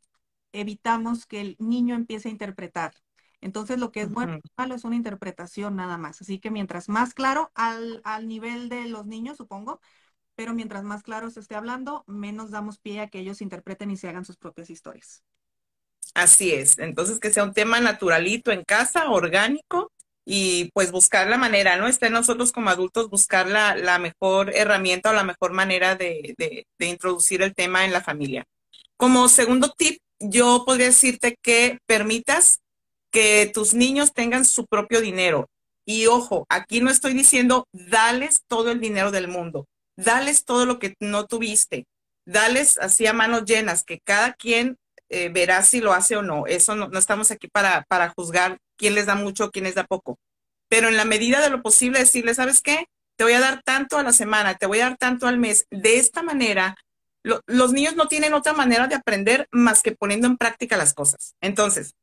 evitamos 0.53 1.25
que 1.25 1.41
el 1.41 1.57
niño 1.59 1.95
empiece 1.95 2.29
a 2.29 2.31
interpretar. 2.31 2.93
Entonces, 3.41 3.79
lo 3.79 3.91
que 3.91 4.03
es 4.03 4.11
bueno 4.13 4.35
o 4.37 4.41
malo 4.59 4.75
es 4.75 4.85
una 4.85 4.97
interpretación 4.97 5.77
nada 5.77 5.97
más. 5.97 6.21
Así 6.21 6.41
que 6.41 6.51
mientras 6.51 6.91
más 6.91 7.15
claro, 7.15 7.51
al, 7.55 8.03
al, 8.05 8.29
nivel 8.29 8.69
de 8.69 8.87
los 8.87 9.07
niños, 9.07 9.39
supongo, 9.39 9.81
pero 10.35 10.53
mientras 10.53 10.85
más 10.85 11.03
claro 11.03 11.31
se 11.31 11.41
esté 11.41 11.55
hablando, 11.55 12.05
menos 12.07 12.51
damos 12.51 12.79
pie 12.79 13.01
a 13.01 13.09
que 13.09 13.21
ellos 13.21 13.41
interpreten 13.41 13.91
y 13.91 13.97
se 13.97 14.11
hagan 14.11 14.27
sus 14.27 14.37
propias 14.37 14.69
historias. 14.69 15.25
Así 16.13 16.53
es. 16.53 16.79
Entonces, 16.79 17.19
que 17.19 17.33
sea 17.33 17.45
un 17.45 17.55
tema 17.55 17.81
naturalito 17.81 18.53
en 18.53 18.63
casa, 18.63 19.09
orgánico, 19.09 19.91
y 20.31 20.71
pues 20.75 20.93
buscar 20.93 21.27
la 21.27 21.39
manera, 21.39 21.77
¿no? 21.79 21.89
Está 21.89 22.09
en 22.09 22.13
nosotros 22.13 22.53
como 22.53 22.69
adultos 22.69 23.09
buscar 23.09 23.49
la, 23.49 23.75
la 23.75 23.99
mejor 23.99 24.55
herramienta 24.55 25.09
o 25.09 25.15
la 25.15 25.25
mejor 25.25 25.55
manera 25.55 25.95
de, 25.95 26.35
de, 26.37 26.67
de, 26.79 26.87
introducir 26.87 27.41
el 27.41 27.55
tema 27.55 27.87
en 27.87 27.95
la 27.95 28.03
familia. 28.03 28.45
Como 28.99 29.31
segundo 29.31 29.71
tip, 29.71 30.03
yo 30.21 30.65
podría 30.67 30.89
decirte 30.89 31.39
que 31.41 31.79
permitas 31.87 32.61
que 33.11 33.51
tus 33.55 33.73
niños 33.73 34.13
tengan 34.13 34.45
su 34.45 34.67
propio 34.67 35.01
dinero. 35.01 35.49
Y 35.87 36.09
ojo, 36.09 36.45
aquí 36.51 36.83
no 36.83 36.91
estoy 36.91 37.15
diciendo 37.15 37.67
dales 37.73 38.43
todo 38.49 38.71
el 38.71 38.81
dinero 38.81 39.11
del 39.11 39.29
mundo, 39.29 39.65
dales 39.97 40.45
todo 40.45 40.67
lo 40.67 40.79
que 40.79 40.95
no 41.01 41.25
tuviste, 41.25 41.87
dales 42.27 42.77
así 42.77 43.07
a 43.07 43.15
manos 43.15 43.47
llenas, 43.47 43.83
que 43.83 43.99
cada 44.05 44.35
quien 44.35 44.77
eh, 45.09 45.29
verá 45.31 45.63
si 45.63 45.81
lo 45.81 45.93
hace 45.93 46.17
o 46.17 46.23
no. 46.23 46.47
Eso 46.47 46.75
no, 46.75 46.97
estamos 46.99 47.31
aquí 47.31 47.49
para, 47.49 47.85
para 47.89 48.11
juzgar 48.11 48.59
quién 48.77 48.95
les 48.95 49.07
da 49.07 49.15
mucho, 49.15 49.51
quién 49.51 49.65
les 49.65 49.75
da 49.75 49.85
poco. 49.85 50.19
Pero 50.69 50.89
en 50.89 50.97
la 50.97 51.05
medida 51.05 51.41
de 51.41 51.51
lo 51.51 51.63
posible 51.63 51.99
decirle, 51.99 52.35
¿sabes 52.35 52.61
qué? 52.61 52.87
Te 53.17 53.25
voy 53.25 53.33
a 53.33 53.41
dar 53.41 53.63
tanto 53.63 53.99
a 53.99 54.03
la 54.03 54.13
semana, 54.13 54.55
te 54.55 54.67
voy 54.67 54.81
a 54.81 54.91
dar 54.91 54.99
tanto 54.99 55.27
al 55.27 55.39
mes. 55.39 55.67
De 55.71 55.97
esta 55.97 56.23
manera, 56.23 56.77
los 57.23 57.73
niños 57.73 57.97
no 57.97 58.07
tienen 58.07 58.35
otra 58.35 58.53
manera 58.53 58.87
de 58.87 58.95
aprender 58.95 59.49
más 59.51 59.83
que 59.83 59.93
poniendo 59.93 60.27
en 60.27 60.37
práctica 60.37 60.77
las 60.77 60.95
cosas. 60.95 61.35
Entonces, 61.41 61.95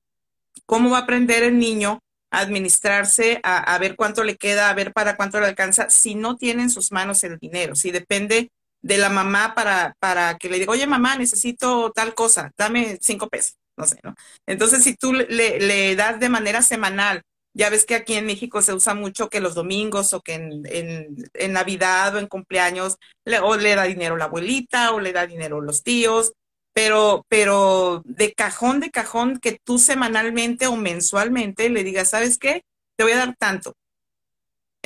¿cómo 0.65 0.89
va 0.89 0.99
a 0.99 1.01
aprender 1.01 1.43
el 1.43 1.57
niño 1.57 2.01
a 2.31 2.39
administrarse, 2.39 3.39
a, 3.43 3.57
a 3.57 3.77
ver 3.77 3.95
cuánto 3.95 4.23
le 4.23 4.35
queda, 4.35 4.69
a 4.69 4.73
ver 4.73 4.91
para 4.91 5.15
cuánto 5.15 5.39
le 5.39 5.45
alcanza, 5.45 5.89
si 5.89 6.15
no 6.15 6.35
tiene 6.35 6.63
en 6.63 6.69
sus 6.69 6.91
manos 6.91 7.23
el 7.23 7.37
dinero? 7.37 7.75
Si 7.75 7.91
depende 7.91 8.51
de 8.85 8.97
la 8.97 9.09
mamá 9.09 9.53
para, 9.55 9.95
para 9.99 10.37
que 10.37 10.49
le 10.49 10.59
diga, 10.59 10.71
oye 10.71 10.87
mamá, 10.87 11.17
necesito 11.17 11.91
tal 11.91 12.13
cosa, 12.13 12.51
dame 12.57 12.97
cinco 13.01 13.27
pesos 13.29 13.55
no 13.77 13.85
sé, 13.85 13.99
¿no? 14.03 14.15
Entonces, 14.45 14.83
si 14.83 14.95
tú 14.95 15.13
le, 15.13 15.27
le, 15.59 15.95
das 15.95 16.19
de 16.19 16.29
manera 16.29 16.61
semanal, 16.61 17.21
ya 17.53 17.69
ves 17.69 17.85
que 17.85 17.95
aquí 17.95 18.13
en 18.15 18.25
México 18.25 18.61
se 18.61 18.73
usa 18.73 18.93
mucho 18.95 19.29
que 19.29 19.39
los 19.39 19.55
domingos 19.55 20.13
o 20.13 20.21
que 20.21 20.33
en, 20.35 20.65
en, 20.65 21.15
en 21.33 21.53
Navidad 21.53 22.15
o 22.15 22.19
en 22.19 22.27
cumpleaños 22.27 22.97
le, 23.25 23.39
o 23.39 23.55
le 23.57 23.75
da 23.75 23.83
dinero 23.83 24.17
la 24.17 24.25
abuelita 24.25 24.91
o 24.93 24.99
le 24.99 25.13
da 25.13 25.25
dinero 25.27 25.61
los 25.61 25.83
tíos. 25.83 26.33
pero, 26.73 27.25
pero 27.29 28.01
de 28.05 28.33
cajón, 28.33 28.79
de 28.81 28.91
cajón, 28.91 29.39
que 29.39 29.59
tú 29.63 29.79
semanalmente 29.79 30.67
o 30.67 30.75
mensualmente 30.75 31.69
le 31.69 31.83
digas, 31.83 32.09
¿sabes 32.09 32.37
qué? 32.37 32.63
Te 32.97 33.03
voy 33.03 33.13
a 33.13 33.17
dar 33.17 33.35
tanto. 33.37 33.73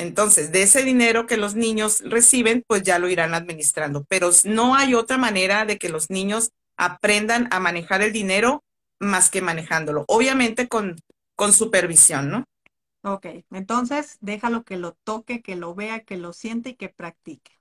Entonces, 0.00 0.50
de 0.52 0.62
ese 0.62 0.82
dinero 0.84 1.26
que 1.26 1.36
los 1.36 1.54
niños 1.54 2.00
reciben, 2.04 2.64
pues 2.66 2.82
ya 2.82 2.98
lo 2.98 3.08
irán 3.08 3.34
administrando. 3.34 4.04
Pero 4.08 4.30
no 4.44 4.74
hay 4.74 4.94
otra 4.94 5.18
manera 5.18 5.64
de 5.66 5.78
que 5.78 5.90
los 5.90 6.10
niños 6.10 6.50
aprendan 6.76 7.48
a 7.52 7.60
manejar 7.60 8.02
el 8.02 8.12
dinero 8.12 8.64
más 8.98 9.30
que 9.30 9.42
manejándolo. 9.42 10.04
Obviamente 10.08 10.68
con, 10.68 10.96
con 11.36 11.52
supervisión, 11.52 12.30
¿no? 12.30 12.44
Ok, 13.02 13.26
entonces 13.50 14.18
déjalo 14.20 14.64
que 14.64 14.76
lo 14.76 14.92
toque, 15.04 15.42
que 15.42 15.56
lo 15.56 15.74
vea, 15.74 16.00
que 16.04 16.16
lo 16.18 16.32
siente 16.32 16.70
y 16.70 16.74
que 16.76 16.88
practique. 16.90 17.52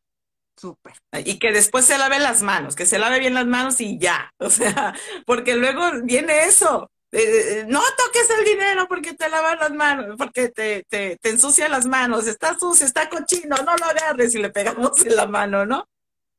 Súper. 0.57 0.95
Y 1.25 1.39
que 1.39 1.51
después 1.51 1.85
se 1.85 1.97
lave 1.97 2.19
las 2.19 2.41
manos, 2.43 2.75
que 2.75 2.85
se 2.85 2.99
lave 2.99 3.19
bien 3.19 3.33
las 3.33 3.47
manos 3.47 3.81
y 3.81 3.97
ya. 3.97 4.31
O 4.39 4.49
sea, 4.49 4.93
porque 5.25 5.55
luego 5.55 5.81
viene 6.03 6.43
eso. 6.45 6.91
No 7.11 7.81
toques 7.97 8.29
el 8.37 8.45
dinero 8.45 8.87
porque 8.87 9.13
te 9.13 9.29
lavas 9.29 9.59
las 9.59 9.71
manos, 9.71 10.15
porque 10.17 10.49
te, 10.49 10.83
te, 10.87 11.17
te 11.17 11.29
ensucia 11.29 11.67
las 11.69 11.85
manos, 11.85 12.27
está 12.27 12.57
sucio, 12.57 12.85
está 12.85 13.09
cochino, 13.09 13.55
no 13.57 13.75
lo 13.75 13.85
agarres 13.85 14.35
y 14.35 14.39
le 14.39 14.49
pegamos 14.49 15.05
en 15.05 15.15
la 15.15 15.27
mano, 15.27 15.65
¿no? 15.65 15.87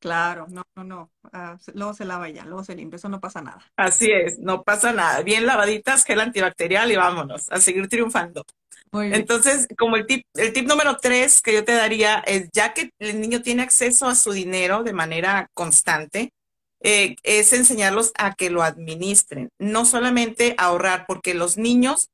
Claro, 0.00 0.46
no, 0.48 0.62
no, 0.76 0.84
no. 0.84 1.10
Ah, 1.32 1.58
luego 1.74 1.92
se 1.92 2.06
lava 2.06 2.28
ya, 2.30 2.44
luego 2.44 2.64
se 2.64 2.74
limpia, 2.74 2.96
eso 2.96 3.10
no 3.10 3.20
pasa 3.20 3.42
nada. 3.42 3.60
Así 3.76 4.10
es, 4.10 4.38
no 4.38 4.62
pasa 4.62 4.92
nada. 4.92 5.20
Bien 5.22 5.44
lavaditas, 5.44 6.04
gel 6.04 6.20
antibacterial 6.20 6.90
y 6.90 6.96
vámonos 6.96 7.50
a 7.50 7.60
seguir 7.60 7.86
triunfando. 7.86 8.44
Entonces, 8.92 9.68
como 9.78 9.96
el 9.96 10.06
tip, 10.06 10.24
el 10.34 10.52
tip 10.52 10.66
número 10.66 10.96
tres 10.96 11.42
que 11.42 11.52
yo 11.52 11.64
te 11.64 11.72
daría 11.72 12.20
es, 12.20 12.48
ya 12.52 12.72
que 12.72 12.90
el 12.98 13.20
niño 13.20 13.42
tiene 13.42 13.62
acceso 13.62 14.08
a 14.08 14.14
su 14.14 14.32
dinero 14.32 14.82
de 14.82 14.92
manera 14.94 15.48
constante, 15.54 16.32
eh, 16.80 17.16
es 17.22 17.52
enseñarlos 17.52 18.12
a 18.16 18.34
que 18.34 18.50
lo 18.50 18.62
administren, 18.62 19.50
no 19.58 19.84
solamente 19.84 20.54
ahorrar, 20.58 21.04
porque 21.06 21.34
los 21.34 21.56
niños, 21.56 22.08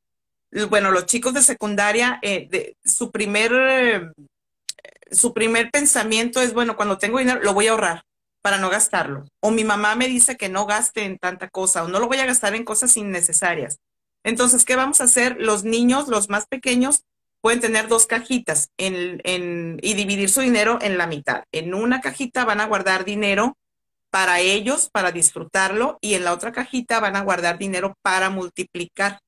bueno, 0.68 0.90
los 0.90 1.06
chicos 1.06 1.34
de 1.34 1.42
secundaria, 1.42 2.18
eh, 2.22 2.74
su 2.84 3.10
primer 3.10 4.12
su 5.10 5.32
primer 5.32 5.70
pensamiento 5.70 6.40
es, 6.40 6.52
bueno, 6.52 6.76
cuando 6.76 6.98
tengo 6.98 7.18
dinero, 7.18 7.40
lo 7.42 7.54
voy 7.54 7.68
a 7.68 7.72
ahorrar 7.72 8.04
para 8.42 8.58
no 8.58 8.70
gastarlo. 8.70 9.24
O 9.40 9.50
mi 9.50 9.64
mamá 9.64 9.94
me 9.96 10.08
dice 10.08 10.36
que 10.36 10.48
no 10.48 10.66
gaste 10.66 11.04
en 11.04 11.18
tanta 11.18 11.48
cosa 11.48 11.84
o 11.84 11.88
no 11.88 11.98
lo 11.98 12.08
voy 12.08 12.18
a 12.18 12.26
gastar 12.26 12.54
en 12.54 12.64
cosas 12.64 12.96
innecesarias. 12.96 13.78
Entonces, 14.24 14.64
¿qué 14.64 14.76
vamos 14.76 15.00
a 15.00 15.04
hacer? 15.04 15.36
Los 15.38 15.64
niños, 15.64 16.08
los 16.08 16.28
más 16.28 16.46
pequeños, 16.46 17.02
pueden 17.40 17.60
tener 17.60 17.88
dos 17.88 18.06
cajitas 18.06 18.70
en, 18.76 19.78
y 19.82 19.94
dividir 19.94 20.28
su 20.30 20.40
dinero 20.40 20.78
en 20.80 20.98
la 20.98 21.06
mitad. 21.06 21.44
En 21.52 21.74
una 21.74 22.00
cajita 22.00 22.44
van 22.44 22.60
a 22.60 22.66
guardar 22.66 23.04
dinero 23.04 23.56
para 24.16 24.40
ellos, 24.40 24.88
para 24.90 25.12
disfrutarlo, 25.12 25.98
y 26.00 26.14
en 26.14 26.24
la 26.24 26.32
otra 26.32 26.50
cajita 26.50 27.00
van 27.00 27.16
a 27.16 27.20
guardar 27.20 27.58
dinero 27.58 27.98
para 28.00 28.30
multiplicar. 28.30 29.20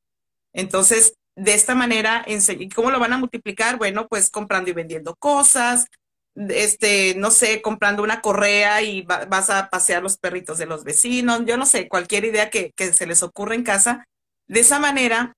Entonces, 0.54 1.12
de 1.36 1.52
esta 1.52 1.74
manera, 1.74 2.24
¿cómo 2.74 2.90
lo 2.90 2.98
van 2.98 3.12
a 3.12 3.18
multiplicar? 3.18 3.76
Bueno, 3.76 4.08
pues 4.08 4.30
comprando 4.30 4.70
y 4.70 4.72
vendiendo 4.72 5.14
cosas, 5.16 5.84
este, 6.34 7.14
no 7.16 7.30
sé, 7.30 7.60
comprando 7.60 8.02
una 8.02 8.22
correa 8.22 8.80
y 8.80 9.02
vas 9.02 9.50
a 9.50 9.68
pasear 9.68 10.02
los 10.02 10.16
perritos 10.16 10.56
de 10.56 10.64
los 10.64 10.84
vecinos, 10.84 11.42
yo 11.44 11.58
no 11.58 11.66
sé, 11.66 11.86
cualquier 11.86 12.24
idea 12.24 12.48
que, 12.48 12.72
se 12.78 13.06
les 13.06 13.22
ocurra 13.22 13.54
en 13.54 13.64
casa. 13.64 14.06
De 14.46 14.60
esa 14.60 14.78
manera, 14.78 15.34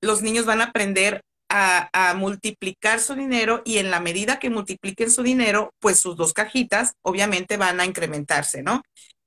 los 0.00 0.22
niños 0.22 0.46
van 0.46 0.60
a 0.60 0.66
aprender 0.66 1.22
a, 1.48 2.14
multiplicar 2.16 3.00
su 3.00 3.14
dinero 3.14 3.62
y 3.64 3.78
en 3.78 3.90
la 3.90 4.00
medida 4.00 4.38
que 4.38 4.50
multipliquen 4.50 5.10
su 5.10 5.22
dinero, 5.22 5.72
pues 5.80 5.98
sus 5.98 6.16
dos 6.16 6.32
cajitas 6.32 6.94
obviamente 7.02 7.56
van 7.56 7.80
a 7.80 7.86
incrementarse, 7.86 8.62
¿no? 8.62 8.82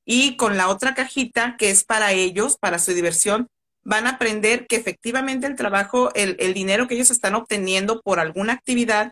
Y 0.05 0.35
con 0.35 0.57
la 0.57 0.67
otra 0.67 0.93
cajita 0.93 1.55
que 1.57 1.69
es 1.69 1.83
para 1.83 2.11
ellos, 2.11 2.57
para 2.59 2.79
su 2.79 2.93
diversión, 2.93 3.47
van 3.83 4.07
a 4.07 4.11
aprender 4.11 4.67
que 4.67 4.75
efectivamente 4.75 5.47
el 5.47 5.55
trabajo, 5.55 6.13
el, 6.13 6.53
dinero 6.53 6.87
que 6.87 6.95
ellos 6.95 7.11
están 7.11 7.35
obteniendo 7.35 8.01
por 8.01 8.19
alguna 8.19 8.53
actividad, 8.53 9.11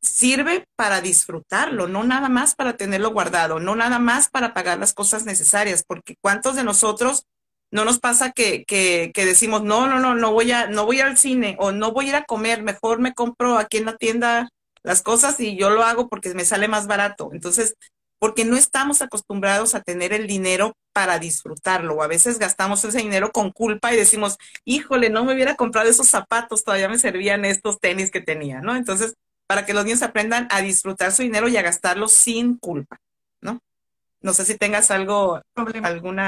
sirve 0.00 0.64
para 0.74 1.00
disfrutarlo, 1.00 1.86
no 1.86 2.02
nada 2.02 2.28
más 2.28 2.56
para 2.56 2.76
tenerlo 2.76 3.12
guardado, 3.12 3.60
no 3.60 3.76
nada 3.76 4.00
más 4.00 4.28
para 4.28 4.52
pagar 4.52 4.78
las 4.78 4.94
cosas 4.94 5.24
necesarias, 5.24 5.84
porque 5.86 6.16
cuántos 6.20 6.56
de 6.56 6.64
nosotros 6.64 7.24
no 7.72 7.84
nos 7.84 7.98
pasa 7.98 8.30
que, 8.30 8.64
que, 8.64 9.10
que 9.12 9.24
decimos, 9.24 9.62
no, 9.64 9.88
no, 9.88 9.98
no, 9.98 10.14
no 10.14 10.32
voy 10.32 10.52
a, 10.52 10.68
no 10.68 10.84
voy 10.84 11.00
al 11.00 11.18
cine 11.18 11.56
o 11.58 11.72
no 11.72 11.92
voy 11.92 12.06
a 12.06 12.08
ir 12.10 12.14
a 12.16 12.24
comer, 12.24 12.62
mejor 12.62 13.00
me 13.00 13.14
compro 13.14 13.58
aquí 13.58 13.78
en 13.78 13.86
la 13.86 13.96
tienda 13.96 14.48
las 14.82 15.02
cosas 15.02 15.40
y 15.40 15.56
yo 15.56 15.70
lo 15.70 15.82
hago 15.82 16.08
porque 16.08 16.34
me 16.34 16.44
sale 16.44 16.68
más 16.68 16.86
barato. 16.86 17.30
Entonces, 17.32 17.74
porque 18.18 18.44
no 18.44 18.56
estamos 18.56 19.02
acostumbrados 19.02 19.74
a 19.74 19.80
tener 19.80 20.12
el 20.12 20.26
dinero 20.26 20.76
para 20.92 21.18
disfrutarlo. 21.18 21.94
O 21.96 22.02
a 22.02 22.06
veces 22.06 22.38
gastamos 22.38 22.84
ese 22.84 22.98
dinero 22.98 23.32
con 23.32 23.50
culpa 23.50 23.92
y 23.92 23.96
decimos, 23.96 24.36
híjole, 24.64 25.10
no 25.10 25.24
me 25.24 25.34
hubiera 25.34 25.56
comprado 25.56 25.88
esos 25.88 26.08
zapatos, 26.08 26.62
todavía 26.62 26.88
me 26.88 26.98
servían 26.98 27.44
estos 27.44 27.80
tenis 27.80 28.10
que 28.10 28.20
tenía, 28.20 28.60
¿no? 28.60 28.76
Entonces, 28.76 29.14
para 29.48 29.66
que 29.66 29.74
los 29.74 29.84
niños 29.84 30.02
aprendan 30.02 30.46
a 30.50 30.60
disfrutar 30.60 31.10
su 31.10 31.22
dinero 31.22 31.48
y 31.48 31.56
a 31.56 31.62
gastarlo 31.62 32.06
sin 32.06 32.58
culpa, 32.58 33.00
¿no? 33.40 33.60
No 34.20 34.34
sé 34.34 34.44
si 34.44 34.56
tengas 34.56 34.90
algo, 34.90 35.40
algún 35.56 36.20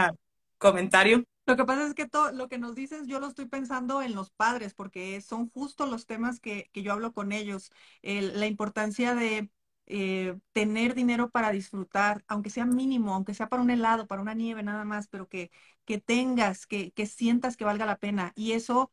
comentario. 0.58 1.24
Lo 1.46 1.56
que 1.56 1.64
pasa 1.66 1.86
es 1.86 1.94
que 1.94 2.08
todo 2.08 2.32
lo 2.32 2.48
que 2.48 2.58
nos 2.58 2.74
dices, 2.74 3.06
yo 3.06 3.20
lo 3.20 3.26
estoy 3.28 3.44
pensando 3.46 4.00
en 4.02 4.14
los 4.14 4.30
padres, 4.30 4.72
porque 4.74 5.20
son 5.20 5.50
justo 5.50 5.86
los 5.86 6.06
temas 6.06 6.40
que, 6.40 6.70
yo 6.74 6.92
hablo 6.92 7.12
con 7.12 7.32
ellos. 7.32 7.70
la 8.02 8.46
importancia 8.46 9.14
de 9.14 9.50
eh, 9.86 10.38
tener 10.52 10.94
dinero 10.94 11.30
para 11.30 11.50
disfrutar, 11.52 12.24
aunque 12.28 12.48
sea 12.50 12.64
mínimo, 12.64 13.14
aunque 13.14 13.34
sea 13.34 13.48
para 13.50 13.62
un 13.62 13.68
helado, 13.70 14.06
para 14.06 14.22
una 14.22 14.32
nieve 14.34 14.62
nada 14.62 14.84
más, 14.84 15.06
pero 15.08 15.28
que, 15.28 15.50
que 15.84 15.98
tengas, 16.00 16.66
que, 16.66 16.92
que 16.92 17.04
sientas 17.06 17.56
que 17.58 17.64
valga 17.66 17.84
la 17.86 17.98
pena. 17.98 18.32
Y 18.36 18.52
eso, 18.52 18.90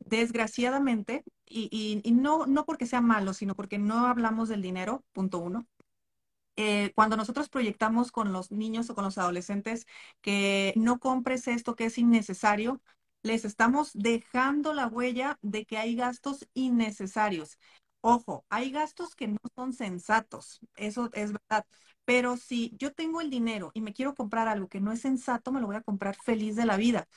desgraciadamente, 0.00 1.24
y, 1.46 2.02
y, 2.04 2.12
no, 2.12 2.46
no 2.46 2.66
porque 2.66 2.86
sea 2.86 3.00
malo, 3.02 3.34
sino 3.34 3.54
porque 3.54 3.78
no 3.78 4.06
hablamos 4.06 4.48
del 4.50 4.62
dinero, 4.62 5.04
punto 5.12 5.38
uno. 5.38 5.66
Eh, 6.56 6.92
cuando 6.94 7.16
nosotros 7.16 7.48
proyectamos 7.48 8.10
con 8.12 8.32
los 8.32 8.50
niños 8.50 8.88
o 8.90 8.94
con 8.94 9.04
los 9.04 9.18
adolescentes 9.18 9.86
que 10.22 10.72
no 10.76 10.98
compres 10.98 11.48
esto 11.48 11.76
que 11.76 11.86
es 11.86 11.98
innecesario, 11.98 12.80
les 13.22 13.44
estamos 13.44 13.90
dejando 13.94 14.72
la 14.72 14.86
huella 14.86 15.38
de 15.42 15.66
que 15.66 15.78
hay 15.78 15.94
gastos 15.96 16.46
innecesarios. 16.54 17.58
Ojo, 18.00 18.44
hay 18.48 18.70
gastos 18.70 19.14
que 19.16 19.28
no 19.28 19.38
son 19.54 19.72
sensatos, 19.72 20.60
eso 20.76 21.10
es 21.12 21.32
verdad. 21.32 21.66
Pero 22.04 22.36
si 22.36 22.72
yo 22.78 22.92
tengo 22.92 23.20
el 23.20 23.30
dinero 23.30 23.72
y 23.74 23.80
me 23.80 23.92
quiero 23.92 24.14
comprar 24.14 24.46
algo 24.48 24.68
que 24.68 24.80
no 24.80 24.92
es 24.92 25.00
sensato, 25.00 25.50
me 25.52 25.60
lo 25.60 25.66
voy 25.66 25.76
a 25.76 25.82
comprar 25.82 26.16
feliz 26.24 26.54
de 26.56 26.66
la 26.66 26.76
vida. 26.76 27.08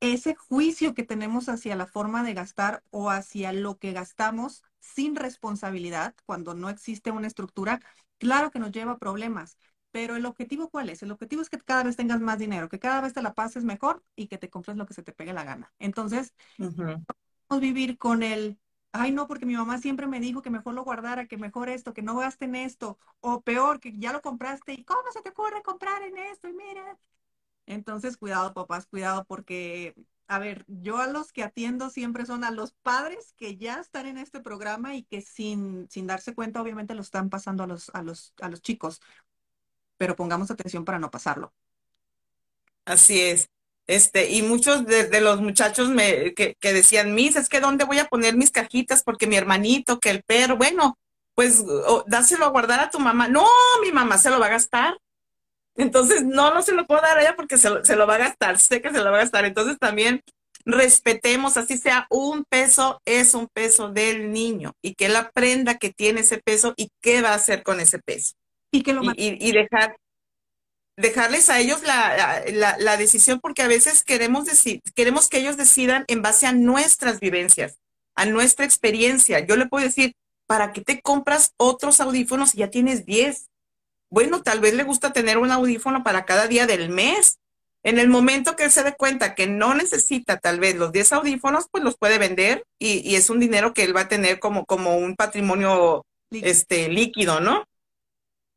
Ese 0.00 0.34
juicio 0.34 0.94
que 0.94 1.04
tenemos 1.04 1.48
hacia 1.48 1.74
la 1.76 1.86
forma 1.86 2.22
de 2.22 2.34
gastar 2.34 2.82
o 2.90 3.10
hacia 3.10 3.52
lo 3.52 3.78
que 3.78 3.92
gastamos 3.92 4.62
sin 4.78 5.16
responsabilidad, 5.16 6.14
cuando 6.26 6.54
no 6.54 6.68
existe 6.68 7.10
una 7.10 7.26
estructura, 7.26 7.80
claro 8.18 8.50
que 8.50 8.58
nos 8.58 8.72
lleva 8.72 8.92
a 8.92 8.98
problemas. 8.98 9.58
Pero 9.90 10.16
el 10.16 10.26
objetivo, 10.26 10.68
¿cuál 10.70 10.90
es? 10.90 11.02
El 11.02 11.10
objetivo 11.12 11.40
es 11.42 11.48
que 11.48 11.58
cada 11.58 11.84
vez 11.84 11.96
tengas 11.96 12.20
más 12.20 12.38
dinero, 12.38 12.68
que 12.68 12.78
cada 12.78 13.00
vez 13.00 13.14
te 13.14 13.22
la 13.22 13.34
pases 13.34 13.64
mejor 13.64 14.02
y 14.14 14.28
que 14.28 14.38
te 14.38 14.50
compres 14.50 14.76
lo 14.76 14.86
que 14.86 14.94
se 14.94 15.02
te 15.02 15.12
pegue 15.12 15.32
la 15.32 15.44
gana. 15.44 15.72
Entonces, 15.78 16.34
vamos 17.48 17.62
a 17.62 17.66
vivir 17.66 17.98
con 17.98 18.22
el 18.22 18.58
ay 18.92 19.12
no, 19.12 19.26
porque 19.26 19.46
mi 19.46 19.54
mamá 19.54 19.78
siempre 19.78 20.06
me 20.06 20.20
dijo 20.20 20.42
que 20.42 20.50
mejor 20.50 20.74
lo 20.74 20.84
guardara, 20.84 21.26
que 21.26 21.36
mejor 21.36 21.68
esto, 21.68 21.92
que 21.92 22.02
no 22.02 22.16
gasten 22.16 22.54
esto, 22.54 22.98
o 23.20 23.42
peor, 23.42 23.78
que 23.80 23.92
ya 23.98 24.12
lo 24.12 24.22
compraste 24.22 24.72
y 24.72 24.84
cómo 24.84 25.10
se 25.12 25.20
te 25.22 25.30
ocurre 25.30 25.62
comprar 25.62 26.02
en 26.02 26.16
esto 26.18 26.48
y 26.48 26.54
mira. 26.54 26.98
Entonces, 27.66 28.16
cuidado, 28.16 28.54
papás, 28.54 28.86
cuidado, 28.86 29.24
porque, 29.26 29.94
a 30.28 30.38
ver, 30.38 30.64
yo 30.66 30.98
a 30.98 31.06
los 31.06 31.32
que 31.32 31.42
atiendo 31.42 31.90
siempre 31.90 32.26
son 32.26 32.44
a 32.44 32.50
los 32.50 32.72
padres 32.82 33.34
que 33.36 33.56
ya 33.56 33.80
están 33.80 34.06
en 34.06 34.18
este 34.18 34.40
programa 34.40 34.94
y 34.94 35.04
que 35.04 35.20
sin, 35.20 35.88
sin 35.90 36.06
darse 36.06 36.34
cuenta, 36.34 36.60
obviamente, 36.60 36.94
lo 36.94 37.02
están 37.02 37.30
pasando 37.30 37.62
a 37.62 37.66
los, 37.66 37.90
a 37.94 38.02
los, 38.02 38.34
a 38.40 38.48
los 38.48 38.60
chicos. 38.60 39.00
Pero 39.96 40.16
pongamos 40.16 40.50
atención 40.50 40.84
para 40.84 40.98
no 40.98 41.10
pasarlo. 41.10 41.54
Así 42.84 43.20
es. 43.20 43.48
Este, 43.86 44.30
y 44.30 44.42
muchos 44.42 44.84
de, 44.84 45.20
los 45.20 45.40
muchachos 45.40 45.88
me, 45.90 46.34
que, 46.34 46.56
decían, 46.60 47.14
Mis, 47.14 47.36
es 47.36 47.48
que 47.48 47.60
¿dónde 47.60 47.84
voy 47.84 47.98
a 47.98 48.06
poner 48.06 48.36
mis 48.36 48.50
cajitas? 48.50 49.04
Porque 49.04 49.28
mi 49.28 49.36
hermanito, 49.36 50.00
que 50.00 50.10
el 50.10 50.24
perro, 50.24 50.56
bueno, 50.56 50.98
pues 51.34 51.64
dáselo 52.06 52.46
a 52.46 52.50
guardar 52.50 52.80
a 52.80 52.90
tu 52.90 52.98
mamá. 52.98 53.28
No, 53.28 53.46
mi 53.82 53.92
mamá 53.92 54.18
se 54.18 54.30
lo 54.30 54.40
va 54.40 54.46
a 54.46 54.50
gastar. 54.50 54.98
Entonces, 55.76 56.24
no, 56.24 56.52
no 56.54 56.62
se 56.62 56.72
lo 56.72 56.86
puedo 56.86 57.02
dar 57.02 57.18
a 57.18 57.22
ella 57.22 57.36
porque 57.36 57.58
se 57.58 57.70
lo, 57.70 57.84
se 57.84 57.96
lo 57.96 58.06
va 58.06 58.16
a 58.16 58.18
gastar, 58.18 58.58
sé 58.58 58.80
que 58.80 58.90
se 58.90 58.98
lo 58.98 59.10
va 59.10 59.18
a 59.18 59.20
gastar. 59.20 59.44
Entonces, 59.44 59.78
también 59.78 60.22
respetemos, 60.64 61.56
así 61.56 61.78
sea 61.78 62.06
un 62.10 62.44
peso, 62.44 63.00
es 63.04 63.34
un 63.34 63.46
peso 63.46 63.90
del 63.90 64.32
niño 64.32 64.72
y 64.82 64.94
que 64.94 65.06
él 65.06 65.16
aprenda 65.16 65.78
que 65.78 65.92
tiene 65.92 66.20
ese 66.20 66.38
peso 66.38 66.74
y 66.76 66.90
qué 67.00 67.22
va 67.22 67.30
a 67.30 67.34
hacer 67.34 67.62
con 67.62 67.80
ese 67.80 68.00
peso. 68.00 68.34
Y, 68.72 68.82
que 68.82 68.92
lo 68.92 69.02
y 69.16 69.52
dejar, 69.52 69.96
dejarles 70.96 71.50
a 71.50 71.60
ellos 71.60 71.82
la, 71.82 72.42
la, 72.78 72.96
decisión 72.96 73.40
porque 73.40 73.62
a 73.62 73.68
veces 73.68 74.02
queremos, 74.02 74.48
queremos 74.94 75.28
que 75.28 75.38
ellos 75.38 75.56
decidan 75.56 76.04
en 76.08 76.22
base 76.22 76.46
a 76.46 76.52
nuestras 76.52 77.20
vivencias, 77.20 77.78
a 78.14 78.24
nuestra 78.24 78.64
experiencia. 78.64 79.40
Yo 79.40 79.56
le 79.56 79.66
puedo 79.66 79.84
decir, 79.84 80.14
¿para 80.46 80.72
qué 80.72 80.80
te 80.80 81.00
compras 81.00 81.52
otros 81.58 82.00
audífonos 82.00 82.50
si 82.50 82.58
ya 82.58 82.70
tienes 82.70 83.04
10? 83.04 83.46
Bueno, 84.10 84.42
tal 84.42 84.60
vez 84.60 84.74
le 84.74 84.84
gusta 84.84 85.12
tener 85.12 85.38
un 85.38 85.50
audífono 85.50 86.02
para 86.02 86.24
cada 86.24 86.46
día 86.46 86.66
del 86.66 86.90
mes. 86.90 87.38
En 87.82 87.98
el 87.98 88.08
momento 88.08 88.56
que 88.56 88.64
él 88.64 88.70
se 88.70 88.82
dé 88.82 88.94
cuenta 88.96 89.34
que 89.34 89.46
no 89.46 89.74
necesita 89.74 90.38
tal 90.38 90.58
vez 90.58 90.76
los 90.76 90.92
10 90.92 91.12
audífonos, 91.12 91.66
pues 91.70 91.84
los 91.84 91.96
puede 91.96 92.18
vender 92.18 92.64
y, 92.78 93.14
es 93.14 93.30
un 93.30 93.38
dinero 93.38 93.74
que 93.74 93.84
él 93.84 93.96
va 93.96 94.02
a 94.02 94.08
tener 94.08 94.40
como, 94.40 94.64
como 94.64 94.96
un 94.96 95.14
patrimonio 95.14 96.04
líquido. 96.30 96.50
este, 96.50 96.88
líquido, 96.88 97.40
¿no? 97.40 97.64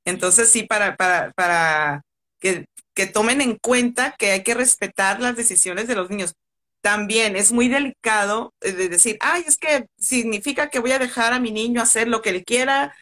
Entonces 0.06 0.50
sí, 0.50 0.64
para, 0.64 0.96
para, 0.96 1.32
para 1.36 2.02
que, 2.40 2.66
que 2.96 3.06
tomen 3.06 3.42
en 3.42 3.58
cuenta 3.58 4.16
que 4.18 4.32
hay 4.32 4.44
que 4.44 4.56
respetar 4.56 5.22
las 5.22 5.36
decisiones 5.36 5.88
de 5.88 5.96
los 5.96 6.10
niños. 6.10 6.34
También 6.82 7.36
es 7.36 7.52
muy 7.52 7.68
delicado 7.68 8.54
eh, 8.62 8.72
de 8.72 8.90
decir, 8.90 9.18
ay, 9.22 9.44
es 9.48 9.58
que 9.58 9.86
significa 9.98 10.70
que 10.70 10.80
voy 10.80 10.92
a 10.92 11.00
dejar 11.00 11.34
a 11.34 11.40
mi 11.40 11.52
niño 11.52 11.82
hacer 11.82 12.08
lo 12.08 12.22
que 12.22 12.30
él 12.32 12.44
quiera, 12.46 12.96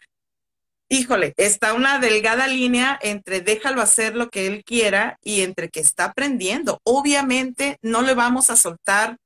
híjole, 0.88 1.34
está 1.36 1.74
una 1.74 1.98
delgada 1.98 2.46
línea 2.46 2.98
entre 3.02 3.40
déjalo 3.40 3.82
hacer 3.82 4.16
lo 4.16 4.30
que 4.30 4.46
él 4.46 4.64
quiera 4.64 5.18
y 5.22 5.42
entre 5.42 5.68
que 5.68 5.80
está 5.80 6.04
aprendiendo. 6.06 6.80
Obviamente 6.84 7.78
no 7.82 8.02
le 8.02 8.14
vamos 8.14 8.50
a 8.50 8.56
soltar 8.56 9.16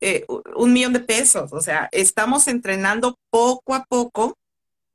eh, 0.00 0.24
un 0.54 0.72
millón 0.72 0.92
de 0.92 1.00
pesos, 1.00 1.52
o 1.52 1.60
sea, 1.60 1.88
estamos 1.90 2.46
entrenando 2.46 3.16
poco 3.30 3.74
a 3.74 3.84
poco 3.84 4.36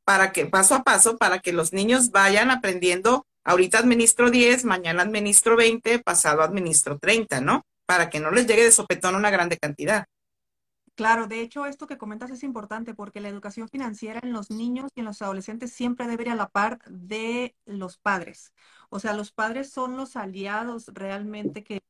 para 0.06 0.32
que, 0.32 0.46
paso 0.46 0.75
a 0.75 0.84
paso, 0.84 1.18
para 1.18 1.39
que 1.39 1.51
los 1.51 1.74
niños 1.74 2.12
vayan 2.12 2.51
aprendiendo. 2.51 3.25
Ahorita 3.46 3.80
administro 3.80 4.32
10, 4.32 4.63
mañana 4.63 5.03
administro 5.03 5.58
20, 5.58 6.00
pasado 6.00 6.42
administro 6.42 6.98
30, 7.00 7.42
¿no? 7.42 7.63
Para 7.86 8.10
que 8.10 8.22
no 8.22 8.32
les 8.32 8.48
llegue 8.48 8.63
de 8.63 8.72
sopetón 8.72 9.15
una 9.15 9.30
grande 9.30 9.58
cantidad. 9.58 10.06
Claro, 10.96 11.26
de 11.26 11.42
hecho, 11.42 11.66
esto 11.66 11.88
que 11.88 11.98
comentas 11.98 12.30
es 12.30 12.44
importante 12.44 12.94
porque 12.94 13.20
la 13.20 13.28
educación 13.30 13.68
financiera 13.68 14.20
en 14.22 14.32
los 14.32 14.52
niños 14.52 14.92
y 14.94 15.00
en 15.00 15.08
los 15.08 15.24
adolescentes 15.24 15.74
siempre 15.74 16.06
debe 16.08 16.24
ir 16.24 16.30
a 16.30 16.36
la 16.36 16.50
par 16.50 16.80
de 16.88 17.56
los 17.66 17.98
padres. 17.98 18.54
O 18.90 19.00
sea, 19.00 19.14
los 19.14 19.32
padres 19.32 19.72
son 19.72 19.98
los 19.98 20.16
aliados 20.16 20.90
realmente 20.94 21.64
que, 21.64 21.82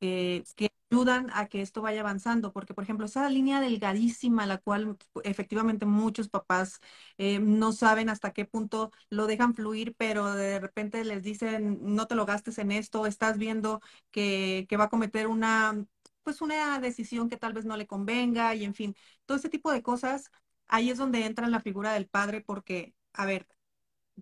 que, 0.00 0.44
ayudan 0.90 1.30
a 1.34 1.46
que 1.48 1.60
esto 1.62 1.82
vaya 1.82 2.00
avanzando, 2.02 2.52
porque, 2.52 2.74
por 2.74 2.84
ejemplo, 2.84 3.06
esa 3.06 3.28
línea 3.30 3.60
delgadísima, 3.60 4.46
la 4.46 4.58
cual 4.58 4.96
efectivamente 5.24 5.86
muchos 5.86 6.28
papás 6.28 6.80
eh, 7.18 7.40
no 7.40 7.72
saben 7.72 8.08
hasta 8.10 8.32
qué 8.32 8.44
punto 8.44 8.92
lo 9.10 9.26
dejan 9.26 9.54
fluir, 9.54 9.94
pero 9.96 10.32
de 10.34 10.60
repente 10.60 11.04
les 11.04 11.22
dicen, 11.22 11.78
no 11.82 12.06
te 12.06 12.14
lo 12.14 12.26
gastes 12.26 12.58
en 12.58 12.70
esto, 12.72 13.06
estás 13.06 13.38
viendo 13.38 13.80
que, 14.12 14.66
que 14.68 14.76
va 14.76 14.84
a 14.84 14.88
cometer 14.90 15.26
una 15.28 15.84
pues 16.24 16.40
una 16.42 16.78
decisión 16.80 17.28
que 17.28 17.36
tal 17.36 17.52
vez 17.52 17.64
no 17.66 17.76
le 17.76 17.86
convenga 17.86 18.54
y 18.54 18.64
en 18.64 18.74
fin, 18.74 18.96
todo 19.26 19.38
ese 19.38 19.48
tipo 19.50 19.72
de 19.72 19.82
cosas, 19.82 20.30
ahí 20.68 20.90
es 20.90 20.98
donde 20.98 21.26
entra 21.26 21.48
la 21.48 21.60
figura 21.60 21.92
del 21.94 22.08
padre 22.08 22.40
porque, 22.42 22.94
a 23.12 23.26
ver, 23.26 23.46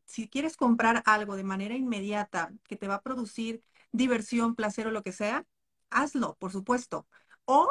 si 0.06 0.28
quieres 0.28 0.56
comprar 0.56 1.02
algo 1.06 1.36
de 1.36 1.44
manera 1.44 1.76
inmediata 1.76 2.52
que 2.64 2.76
te 2.76 2.88
va 2.88 2.96
a 2.96 3.02
producir 3.02 3.62
diversión, 3.92 4.54
placer 4.54 4.86
o 4.86 4.90
lo 4.90 5.02
que 5.02 5.12
sea, 5.12 5.46
hazlo, 5.90 6.36
por 6.38 6.52
supuesto. 6.52 7.06
O 7.44 7.68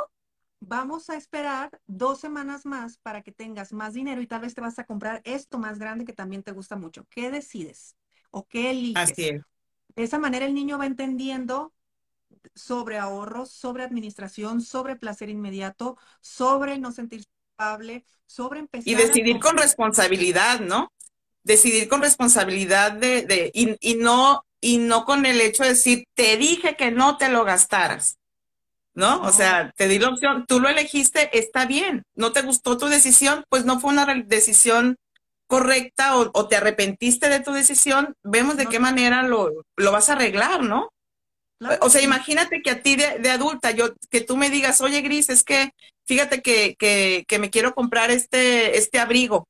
vamos 0.60 1.10
a 1.10 1.16
esperar 1.16 1.82
dos 1.88 2.20
semanas 2.20 2.66
más 2.66 2.98
para 3.00 3.22
que 3.24 3.32
tengas 3.32 3.74
más 3.74 3.94
dinero 3.94 4.22
y 4.22 4.28
tal 4.28 4.42
vez 4.42 4.54
te 4.54 4.62
vas 4.62 4.80
a 4.80 4.86
comprar 4.86 5.22
esto 5.26 5.58
más 5.60 5.80
grande 5.80 6.06
que 6.06 6.14
también 6.14 6.44
te 6.44 6.52
gusta 6.52 6.76
mucho. 6.76 7.06
¿Qué 7.10 7.32
decides? 7.32 7.96
¿O 8.32 8.48
qué 8.48 8.72
eliges? 8.72 9.04
Así 9.12 9.30
es. 9.30 9.42
De 9.96 10.04
esa 10.04 10.20
manera 10.20 10.46
el 10.46 10.54
niño 10.54 10.78
va 10.78 10.86
entendiendo 10.86 11.74
sobre 12.56 12.98
ahorros, 12.98 13.52
sobre 13.52 13.84
administración, 13.84 14.62
sobre 14.62 14.96
placer 14.96 15.30
inmediato, 15.30 15.98
sobre 16.22 16.78
no 16.78 16.92
sentirse 16.92 17.28
culpable, 17.56 18.06
sobre 18.26 18.60
empezar. 18.60 18.88
Y 18.88 18.96
decidir 18.96 19.40
con 19.40 19.58
responsabilidad, 19.58 20.60
¿no? 20.60 20.92
Decidir 21.44 21.88
con 21.88 22.02
responsabilidad 22.02 22.92
de, 22.92 23.24
de 23.24 23.52
y, 23.54 23.76
y, 23.80 23.96
no, 23.96 24.46
y 24.60 24.78
no 24.78 25.06
con 25.06 25.26
el 25.26 25.42
hecho 25.42 25.64
de 25.64 25.70
decir, 25.70 26.06
te 26.14 26.38
dije 26.38 26.76
que 26.76 26.92
no 26.92 27.18
te 27.18 27.30
lo 27.30 27.44
gastaras. 27.44 28.18
¿No? 28.94 29.22
O 29.22 29.32
sea, 29.32 29.72
te 29.78 29.88
di 29.88 30.00
la 30.00 30.10
opción, 30.10 30.46
tú 30.46 30.60
lo 30.60 30.68
elegiste, 30.68 31.38
está 31.38 31.66
bien. 31.66 32.04
¿No 32.14 32.34
te 32.34 32.42
gustó 32.42 32.78
tu 32.78 32.88
decisión? 32.88 33.46
Pues 33.48 33.64
no 33.64 33.80
fue 33.80 33.92
una 33.92 34.06
decisión 34.26 34.98
correcta 35.48 36.18
o, 36.18 36.30
o 36.34 36.48
te 36.50 36.58
arrepentiste 36.58 37.30
de 37.30 37.40
tu 37.40 37.54
decisión. 37.54 38.16
Vemos 38.22 38.58
de 38.58 38.68
qué 38.68 38.80
manera 38.80 39.24
lo, 39.24 39.50
lo 39.78 39.92
vas 39.94 40.10
a 40.10 40.14
arreglar, 40.14 40.64
¿no? 40.64 40.90
O 41.82 41.90
sea, 41.90 42.02
imagínate 42.02 42.62
que 42.62 42.72
a 42.72 42.82
ti 42.82 42.96
de, 42.96 43.30
adulta, 43.30 43.72
yo, 43.72 43.94
que 44.10 44.22
tú 44.22 44.38
me 44.38 44.50
digas, 44.50 44.82
oye, 44.82 45.02
Gris, 45.02 45.30
es 45.30 45.44
que 45.44 45.72
fíjate 46.06 46.42
que, 46.42 46.76
que, 46.78 47.26
que, 47.28 47.40
me 47.40 47.50
quiero 47.50 47.76
comprar 47.76 48.12
este, 48.12 48.78
este 48.78 49.00
abrigo. 49.00 49.48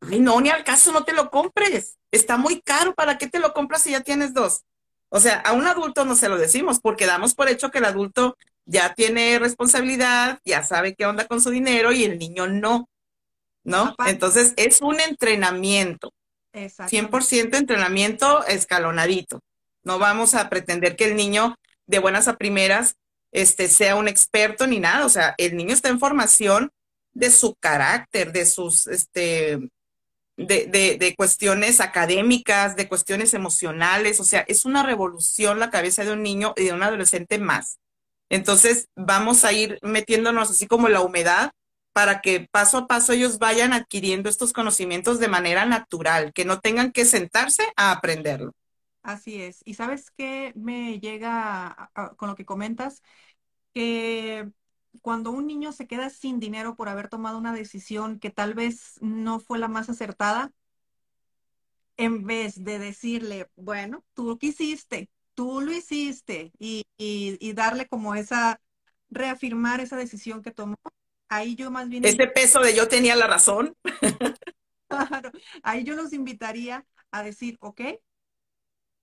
Ay, 0.00 0.18
no, 0.18 0.40
ni 0.40 0.50
al 0.50 0.64
caso 0.64 0.92
no 0.92 1.04
te 1.04 1.12
lo 1.12 1.30
compres. 1.30 1.96
Está 2.10 2.36
muy 2.36 2.60
caro. 2.60 2.94
¿Para 2.94 3.18
qué 3.18 3.28
te 3.28 3.38
lo 3.38 3.52
compras 3.54 3.82
si 3.82 3.92
ya 3.92 4.00
tienes 4.00 4.34
dos? 4.34 4.62
O 5.08 5.20
sea, 5.20 5.40
a 5.40 5.52
un 5.52 5.66
adulto 5.66 6.04
no 6.04 6.16
se 6.16 6.28
lo 6.28 6.38
decimos 6.38 6.80
porque 6.80 7.06
damos 7.06 7.34
por 7.34 7.48
hecho 7.48 7.70
que 7.70 7.78
el 7.78 7.84
adulto 7.84 8.36
ya 8.64 8.94
tiene 8.94 9.38
responsabilidad, 9.38 10.40
ya 10.44 10.62
sabe 10.62 10.94
qué 10.94 11.06
onda 11.06 11.26
con 11.26 11.40
su 11.40 11.50
dinero 11.50 11.92
y 11.92 12.04
el 12.04 12.18
niño 12.18 12.48
no. 12.48 12.88
¿No? 13.64 13.94
Entonces 14.06 14.54
es 14.56 14.80
un 14.80 15.00
entrenamiento. 15.00 16.12
100% 16.52 17.56
entrenamiento 17.56 18.44
escalonadito. 18.46 19.40
No 19.84 19.98
vamos 19.98 20.34
a 20.34 20.48
pretender 20.48 20.96
que 20.96 21.06
el 21.06 21.16
niño 21.16 21.56
de 21.86 21.98
buenas 21.98 22.28
a 22.28 22.36
primeras 22.36 22.96
este, 23.32 23.68
sea 23.68 23.96
un 23.96 24.08
experto 24.08 24.66
ni 24.66 24.78
nada. 24.78 25.06
O 25.06 25.08
sea, 25.08 25.34
el 25.38 25.56
niño 25.56 25.74
está 25.74 25.88
en 25.88 25.98
formación 25.98 26.70
de 27.12 27.30
su 27.30 27.54
carácter, 27.56 28.32
de 28.32 28.46
sus, 28.46 28.86
este, 28.86 29.58
de, 30.36 30.66
de, 30.66 30.96
de, 30.98 31.14
cuestiones 31.16 31.80
académicas, 31.80 32.76
de 32.76 32.88
cuestiones 32.88 33.34
emocionales. 33.34 34.20
O 34.20 34.24
sea, 34.24 34.44
es 34.48 34.64
una 34.64 34.82
revolución 34.82 35.58
la 35.58 35.70
cabeza 35.70 36.04
de 36.04 36.12
un 36.12 36.22
niño 36.22 36.54
y 36.56 36.64
de 36.64 36.72
un 36.72 36.82
adolescente 36.82 37.38
más. 37.38 37.78
Entonces, 38.28 38.88
vamos 38.96 39.44
a 39.44 39.52
ir 39.52 39.78
metiéndonos 39.82 40.50
así 40.50 40.66
como 40.66 40.88
la 40.88 41.02
humedad 41.02 41.52
para 41.92 42.22
que 42.22 42.48
paso 42.50 42.78
a 42.78 42.86
paso 42.86 43.12
ellos 43.12 43.38
vayan 43.38 43.72
adquiriendo 43.74 44.30
estos 44.30 44.52
conocimientos 44.54 45.18
de 45.18 45.28
manera 45.28 45.66
natural, 45.66 46.32
que 46.32 46.46
no 46.46 46.60
tengan 46.60 46.92
que 46.92 47.04
sentarse 47.04 47.64
a 47.76 47.92
aprenderlo. 47.92 48.54
Así 49.02 49.42
es. 49.42 49.62
¿Y 49.64 49.74
sabes 49.74 50.10
qué 50.10 50.52
me 50.54 51.00
llega 51.00 51.90
con 52.16 52.28
lo 52.28 52.36
que 52.36 52.44
comentas? 52.44 53.02
Que 53.74 54.48
cuando 55.00 55.30
un 55.30 55.46
niño 55.46 55.72
se 55.72 55.86
queda 55.86 56.10
sin 56.10 56.38
dinero 56.38 56.76
por 56.76 56.88
haber 56.88 57.08
tomado 57.08 57.38
una 57.38 57.52
decisión 57.52 58.18
que 58.18 58.30
tal 58.30 58.54
vez 58.54 58.98
no 59.00 59.40
fue 59.40 59.58
la 59.58 59.68
más 59.68 59.88
acertada, 59.88 60.52
en 61.96 62.24
vez 62.24 62.62
de 62.62 62.78
decirle, 62.78 63.50
bueno, 63.56 64.04
tú 64.14 64.26
lo 64.26 64.38
quisiste, 64.38 65.10
tú 65.34 65.60
lo 65.60 65.72
hiciste, 65.72 66.52
y, 66.58 66.84
y, 66.96 67.52
darle 67.52 67.86
como 67.86 68.14
esa, 68.14 68.60
reafirmar 69.10 69.80
esa 69.80 69.96
decisión 69.96 70.42
que 70.42 70.50
tomó, 70.50 70.76
ahí 71.28 71.54
yo 71.54 71.70
más 71.70 71.88
bien... 71.88 72.04
Este 72.04 72.26
peso 72.28 72.60
de 72.60 72.74
yo 72.74 72.88
tenía 72.88 73.16
la 73.16 73.26
razón. 73.26 73.76
Claro, 74.88 75.32
ahí 75.62 75.84
yo 75.84 75.94
los 75.94 76.12
invitaría 76.12 76.84
a 77.10 77.22
decir, 77.22 77.56
ok, 77.60 77.80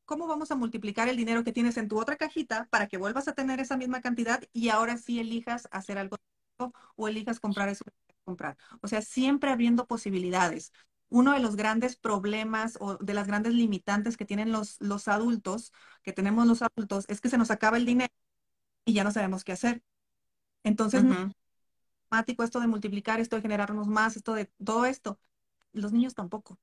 ¿cómo 0.09 0.25
vamos 0.25 0.49
a 0.49 0.55
multiplicar 0.55 1.07
el 1.07 1.17
dinero 1.17 1.43
que 1.43 1.53
tienes 1.53 1.77
en 1.77 1.87
tu 1.87 1.99
otra 1.99 2.17
cajita 2.17 2.67
para 2.71 2.87
que 2.87 2.97
vuelvas 2.97 3.27
a 3.27 3.33
tener 3.33 3.59
esa 3.59 3.77
misma 3.77 4.01
cantidad 4.01 4.41
y 4.53 4.69
ahora 4.69 4.97
sí 4.97 5.19
elijas 5.19 5.67
hacer 5.69 5.99
algo 5.99 6.17
o 6.95 7.07
elijas 7.07 7.39
comprar 7.39 7.69
eso 7.69 7.85
que 7.85 7.91
comprar? 8.23 8.57
O 8.81 8.87
sea, 8.87 9.03
siempre 9.03 9.51
abriendo 9.51 9.85
posibilidades. 9.85 10.73
Uno 11.09 11.33
de 11.33 11.39
los 11.39 11.55
grandes 11.55 11.95
problemas 11.95 12.75
o 12.81 12.97
de 12.97 13.13
las 13.13 13.27
grandes 13.27 13.53
limitantes 13.53 14.17
que 14.17 14.25
tienen 14.25 14.51
los, 14.51 14.81
los 14.81 15.07
adultos, 15.07 15.73
que 16.01 16.11
tenemos 16.11 16.47
los 16.47 16.63
adultos, 16.63 17.05
es 17.07 17.21
que 17.21 17.29
se 17.29 17.37
nos 17.37 17.51
acaba 17.51 17.77
el 17.77 17.85
dinero 17.85 18.11
y 18.85 18.93
ya 18.93 19.03
no 19.03 19.11
sabemos 19.11 19.43
qué 19.43 19.51
hacer. 19.51 19.83
Entonces, 20.63 21.03
no 21.03 21.31
automático 22.09 22.43
esto 22.43 22.59
de 22.59 22.67
multiplicar, 22.67 23.19
esto 23.19 23.35
de 23.35 23.43
generarnos 23.43 23.87
más, 23.87 24.15
esto 24.15 24.33
de 24.33 24.45
todo 24.63 24.85
esto. 24.85 25.19
Los 25.71 25.93
niños 25.93 26.15
tampoco. 26.15 26.57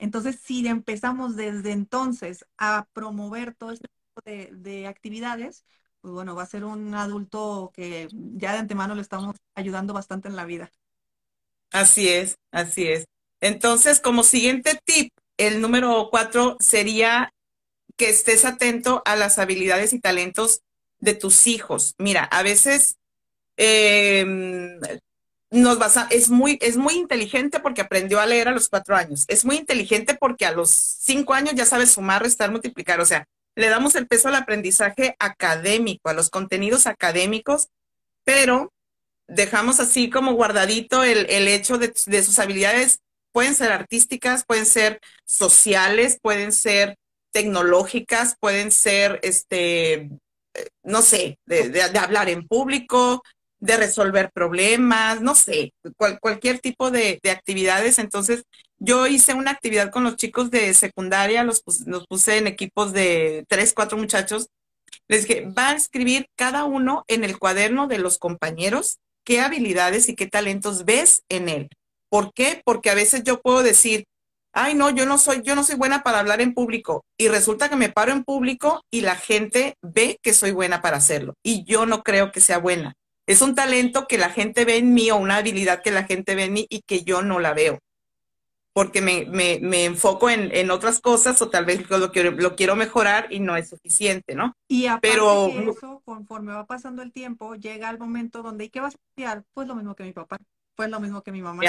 Entonces, 0.00 0.40
si 0.42 0.66
empezamos 0.66 1.36
desde 1.36 1.72
entonces 1.72 2.46
a 2.56 2.86
promover 2.94 3.54
todo 3.54 3.70
este 3.70 3.86
tipo 3.86 4.22
de, 4.58 4.86
actividades, 4.86 5.64
pues 6.00 6.14
bueno, 6.14 6.34
va 6.34 6.42
a 6.42 6.46
ser 6.46 6.64
un 6.64 6.94
adulto 6.94 7.70
que 7.74 8.08
ya 8.12 8.52
de 8.52 8.58
antemano 8.58 8.94
le 8.94 9.02
estamos 9.02 9.36
ayudando 9.54 9.92
bastante 9.92 10.28
en 10.28 10.36
la 10.36 10.46
vida. 10.46 10.72
Así 11.70 12.08
es, 12.08 12.36
así 12.50 12.88
es. 12.88 13.04
Entonces, 13.42 14.00
como 14.00 14.22
siguiente 14.22 14.80
tip, 14.84 15.12
el 15.36 15.60
número 15.60 16.08
cuatro 16.10 16.56
sería 16.60 17.32
que 17.98 18.08
estés 18.08 18.46
atento 18.46 19.02
a 19.04 19.16
las 19.16 19.38
habilidades 19.38 19.92
y 19.92 20.00
talentos 20.00 20.62
de 20.98 21.14
tus 21.14 21.46
hijos. 21.46 21.94
Mira, 21.98 22.24
a 22.24 22.42
veces 22.42 22.96
eh, 23.58 24.24
nos 25.50 25.78
basa, 25.78 26.06
es 26.10 26.30
muy, 26.30 26.58
es 26.60 26.76
muy 26.76 26.94
inteligente 26.94 27.60
porque 27.60 27.80
aprendió 27.80 28.20
a 28.20 28.26
leer 28.26 28.48
a 28.48 28.52
los 28.52 28.68
cuatro 28.68 28.96
años. 28.96 29.24
Es 29.28 29.44
muy 29.44 29.56
inteligente 29.56 30.14
porque 30.14 30.46
a 30.46 30.52
los 30.52 30.70
cinco 30.70 31.34
años 31.34 31.54
ya 31.54 31.66
sabe 31.66 31.86
sumar, 31.86 32.22
restar, 32.22 32.50
multiplicar. 32.50 33.00
O 33.00 33.06
sea, 33.06 33.26
le 33.56 33.68
damos 33.68 33.94
el 33.96 34.06
peso 34.06 34.28
al 34.28 34.36
aprendizaje 34.36 35.16
académico, 35.18 36.08
a 36.08 36.14
los 36.14 36.30
contenidos 36.30 36.86
académicos, 36.86 37.68
pero 38.24 38.72
dejamos 39.26 39.80
así 39.80 40.08
como 40.08 40.34
guardadito 40.34 41.02
el, 41.02 41.26
el 41.30 41.48
hecho 41.48 41.78
de, 41.78 41.92
de 42.06 42.22
sus 42.22 42.38
habilidades. 42.38 43.00
Pueden 43.32 43.54
ser 43.54 43.72
artísticas, 43.72 44.44
pueden 44.44 44.66
ser 44.66 45.00
sociales, 45.24 46.18
pueden 46.22 46.52
ser 46.52 46.96
tecnológicas, 47.32 48.36
pueden 48.40 48.70
ser 48.70 49.20
este 49.22 50.10
eh, 50.54 50.68
no 50.82 51.02
sé, 51.02 51.38
de, 51.46 51.82
hablar 51.98 52.28
en 52.28 52.46
público, 52.46 53.22
de 53.60 53.76
resolver 53.76 54.30
problemas, 54.32 55.20
no 55.20 55.34
sé, 55.34 55.72
cualquier 56.20 56.58
tipo 56.58 56.90
de, 56.90 57.20
actividades. 57.30 57.98
Entonces, 57.98 58.44
yo 58.78 59.06
hice 59.06 59.34
una 59.34 59.50
actividad 59.50 59.90
con 59.90 60.04
los 60.04 60.16
chicos 60.16 60.50
de 60.50 60.72
secundaria, 60.74 61.44
los, 61.44 61.62
los 61.86 62.06
puse 62.06 62.38
en 62.38 62.46
equipos 62.46 62.92
de 62.92 63.44
tres, 63.48 63.74
cuatro 63.74 63.98
muchachos. 63.98 64.48
Les 65.08 65.26
dije, 65.26 65.46
va 65.46 65.70
a 65.70 65.76
escribir 65.76 66.26
cada 66.36 66.64
uno 66.64 67.04
en 67.06 67.24
el 67.24 67.38
cuaderno 67.38 67.86
de 67.86 67.98
los 67.98 68.18
compañeros 68.18 68.98
qué 69.24 69.40
habilidades 69.40 70.08
y 70.08 70.16
qué 70.16 70.26
talentos 70.26 70.84
ves 70.84 71.22
en 71.28 71.48
él. 71.48 71.68
¿Por 72.08 72.32
qué? 72.32 72.62
Porque 72.64 72.90
a 72.90 72.94
veces 72.94 73.22
yo 73.22 73.40
puedo 73.40 73.62
decir, 73.62 74.04
ay, 74.52 74.74
no, 74.74 74.90
yo 74.90 75.06
no 75.06 75.18
soy, 75.18 75.42
yo 75.42 75.54
no 75.54 75.62
soy 75.62 75.76
buena 75.76 76.02
para 76.02 76.18
hablar 76.18 76.40
en 76.40 76.54
público. 76.54 77.04
Y 77.18 77.28
resulta 77.28 77.68
que 77.68 77.76
me 77.76 77.90
paro 77.90 78.12
en 78.12 78.24
público 78.24 78.82
y 78.90 79.02
la 79.02 79.16
gente 79.16 79.74
ve 79.82 80.18
que 80.22 80.34
soy 80.34 80.50
buena 80.50 80.82
para 80.82 80.96
hacerlo. 80.96 81.34
Y 81.44 81.64
yo 81.64 81.86
no 81.86 82.02
creo 82.02 82.32
que 82.32 82.40
sea 82.40 82.58
buena. 82.58 82.94
Es 83.30 83.42
un 83.42 83.54
talento 83.54 84.08
que 84.08 84.18
la 84.18 84.30
gente 84.30 84.64
ve 84.64 84.78
en 84.78 84.92
mí 84.92 85.10
o 85.10 85.16
una 85.16 85.36
habilidad 85.36 85.82
que 85.82 85.92
la 85.92 86.02
gente 86.02 86.34
ve 86.34 86.44
en 86.44 86.52
mí 86.52 86.66
y 86.68 86.82
que 86.82 87.04
yo 87.04 87.22
no 87.22 87.38
la 87.38 87.54
veo. 87.54 87.78
Porque 88.72 89.00
me, 89.00 89.26
me, 89.26 89.84
enfoco 89.84 90.30
en, 90.30 90.70
otras 90.70 91.00
cosas 91.00 91.40
o 91.42 91.48
tal 91.48 91.64
vez 91.64 91.88
lo 91.90 92.10
quiero, 92.10 92.32
lo 92.32 92.56
quiero 92.56 92.74
mejorar 92.74 93.28
y 93.30 93.40
no 93.40 93.56
es 93.56 93.68
suficiente, 93.68 94.34
¿no? 94.34 94.54
Y 94.66 94.86
aparte 94.86 95.10
Pero, 95.10 95.46
de 95.46 95.70
eso, 95.70 96.02
conforme 96.04 96.52
va 96.52 96.66
pasando 96.66 97.02
el 97.02 97.12
tiempo, 97.12 97.54
llega 97.54 97.90
el 97.90 97.98
momento 97.98 98.42
donde, 98.42 98.64
¿y 98.64 98.68
qué 98.68 98.80
vas 98.80 98.94
a 98.94 98.98
estudiar? 98.98 99.44
Pues 99.54 99.68
lo 99.68 99.76
mismo 99.76 99.94
que 99.94 100.02
mi 100.02 100.12
papá, 100.12 100.38
pues 100.74 100.90
lo 100.90 100.98
mismo 100.98 101.22
que 101.22 101.30
mi 101.30 101.42
mamá. 101.42 101.62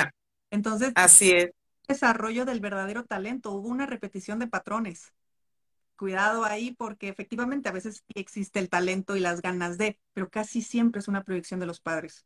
Entonces, 0.50 0.93
así 0.95 1.32
es 1.32 1.52
desarrollo 1.88 2.45
del 2.45 2.60
verdadero 2.60 3.04
talento, 3.04 3.52
hubo 3.52 3.67
una 3.67 3.86
repetición 3.86 4.39
de 4.39 4.47
patrones. 4.47 5.13
Cuidado 6.02 6.46
ahí 6.46 6.74
porque 6.74 7.10
efectivamente 7.10 7.70
a 7.70 7.72
veces 7.72 8.04
existe 8.16 8.58
el 8.58 8.70
talento 8.70 9.16
y 9.16 9.20
las 9.20 9.40
ganas 9.40 9.78
de, 9.78 10.00
pero 10.14 10.32
casi 10.32 10.64
siempre 10.64 10.98
es 10.98 11.08
una 11.08 11.24
proyección 11.24 11.60
de 11.60 11.68
los 11.68 11.80
padres. 11.80 12.26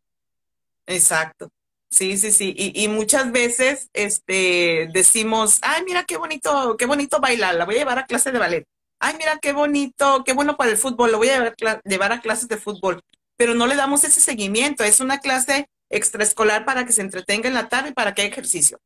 Exacto. 0.85 1.49
Sí, 1.89 2.17
sí, 2.17 2.31
sí. 2.31 2.53
Y, 2.55 2.87
muchas 2.87 3.33
veces 3.33 3.89
este, 3.91 4.87
decimos, 4.93 5.59
ay, 5.61 5.83
mira 5.83 6.05
qué 6.05 6.15
bonito, 6.15 6.77
qué 6.77 6.85
bonito 6.85 7.19
bailar, 7.19 7.55
la 7.55 7.65
voy 7.65 7.75
a 7.75 7.79
llevar 7.79 7.99
a 7.99 8.05
clase 8.05 8.31
de 8.31 8.39
ballet. 8.39 8.65
Ay, 8.97 9.15
mira 9.17 9.39
qué 9.41 9.51
bonito, 9.51 10.23
qué 10.23 10.31
bueno 10.31 10.55
para 10.55 10.71
el 10.71 10.77
fútbol, 10.77 11.11
lo 11.11 11.17
voy 11.17 11.27
a 11.27 11.51
llevar, 11.51 11.81
llevar 11.83 12.13
a 12.13 12.21
clases 12.21 12.47
de 12.47 12.55
fútbol. 12.55 13.01
Pero 13.35 13.55
no 13.55 13.67
le 13.67 13.75
damos 13.75 14.05
ese 14.05 14.21
seguimiento, 14.21 14.85
es 14.85 15.01
una 15.01 15.19
clase 15.19 15.67
extraescolar 15.89 16.63
para 16.63 16.85
que 16.85 16.93
se 16.93 17.01
entretenga 17.01 17.49
en 17.49 17.53
la 17.53 17.67
tarde 17.67 17.89
y 17.89 17.93
para 17.93 18.13
que 18.13 18.21
haya 18.21 18.31
ejercicio. 18.31 18.79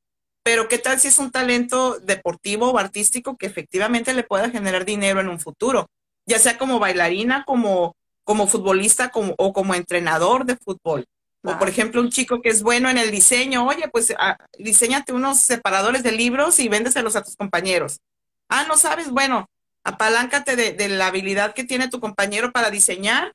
Pero 0.49 0.67
¿qué 0.67 0.79
tal 0.79 0.99
si 0.99 1.09
es 1.09 1.19
un 1.19 1.29
talento 1.29 1.99
deportivo 1.99 2.71
o 2.71 2.79
artístico 2.79 3.37
que 3.37 3.45
efectivamente 3.45 4.15
le 4.15 4.23
pueda 4.23 4.49
generar 4.49 4.83
dinero 4.83 5.19
en 5.19 5.29
un 5.29 5.39
futuro? 5.39 5.85
Ya 6.25 6.39
sea 6.39 6.57
como 6.57 6.79
bailarina, 6.79 7.43
como, 7.45 7.95
como 8.23 8.47
futbolista 8.47 9.09
como, 9.09 9.35
o 9.37 9.53
como 9.53 9.75
entrenador 9.75 10.45
de 10.45 10.57
fútbol. 10.57 11.05
O 11.43 11.59
por 11.59 11.69
ejemplo, 11.69 12.01
un 12.01 12.09
chico 12.09 12.41
que 12.41 12.49
es 12.49 12.63
bueno 12.63 12.89
en 12.89 12.97
el 12.97 13.11
diseño, 13.11 13.67
oye, 13.67 13.89
pues 13.89 14.11
ah, 14.17 14.37
diseñate 14.57 15.13
unos 15.13 15.39
separadores 15.39 16.01
de 16.01 16.13
libros 16.13 16.57
y 16.57 16.67
véndeselos 16.67 17.15
a 17.15 17.21
tus 17.21 17.35
compañeros. 17.35 17.99
Ah, 18.49 18.65
no 18.67 18.75
sabes, 18.75 19.11
bueno, 19.11 19.45
apaláncate 19.83 20.55
de, 20.55 20.73
de 20.73 20.89
la 20.89 21.05
habilidad 21.05 21.53
que 21.53 21.63
tiene 21.63 21.89
tu 21.89 21.99
compañero 21.99 22.51
para 22.51 22.71
diseñar. 22.71 23.33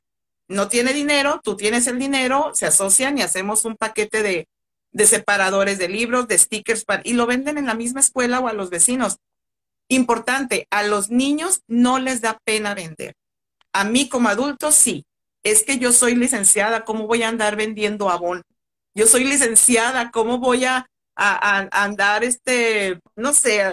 No 0.49 0.67
tiene 0.67 0.91
dinero, 0.91 1.39
tú 1.41 1.55
tienes 1.55 1.87
el 1.87 1.97
dinero, 1.97 2.51
se 2.53 2.65
asocian 2.65 3.17
y 3.17 3.21
hacemos 3.21 3.63
un 3.63 3.77
paquete 3.77 4.21
de, 4.21 4.49
de 4.95 5.05
separadores 5.05 5.77
de 5.77 5.89
libros, 5.89 6.29
de 6.29 6.37
stickers, 6.37 6.85
y 7.03 7.13
lo 7.13 7.27
venden 7.27 7.57
en 7.57 7.65
la 7.65 7.73
misma 7.73 7.99
escuela 7.99 8.39
o 8.39 8.47
a 8.47 8.53
los 8.53 8.69
vecinos. 8.69 9.17
Importante, 9.89 10.67
a 10.71 10.83
los 10.83 11.09
niños 11.09 11.59
no 11.67 11.99
les 11.99 12.21
da 12.21 12.39
pena 12.45 12.73
vender. 12.73 13.13
A 13.73 13.83
mí 13.83 14.07
como 14.07 14.29
adulto 14.29 14.71
sí. 14.71 15.03
Es 15.43 15.63
que 15.63 15.79
yo 15.79 15.91
soy 15.91 16.15
licenciada, 16.15 16.85
¿cómo 16.85 17.07
voy 17.07 17.23
a 17.23 17.27
andar 17.27 17.57
vendiendo 17.57 18.09
abón? 18.09 18.41
Yo 18.95 19.05
soy 19.05 19.25
licenciada, 19.25 20.11
¿cómo 20.11 20.39
voy 20.39 20.63
a, 20.63 20.87
andar, 21.17 22.23
este, 22.23 22.99
no 23.17 23.33
sé, 23.33 23.63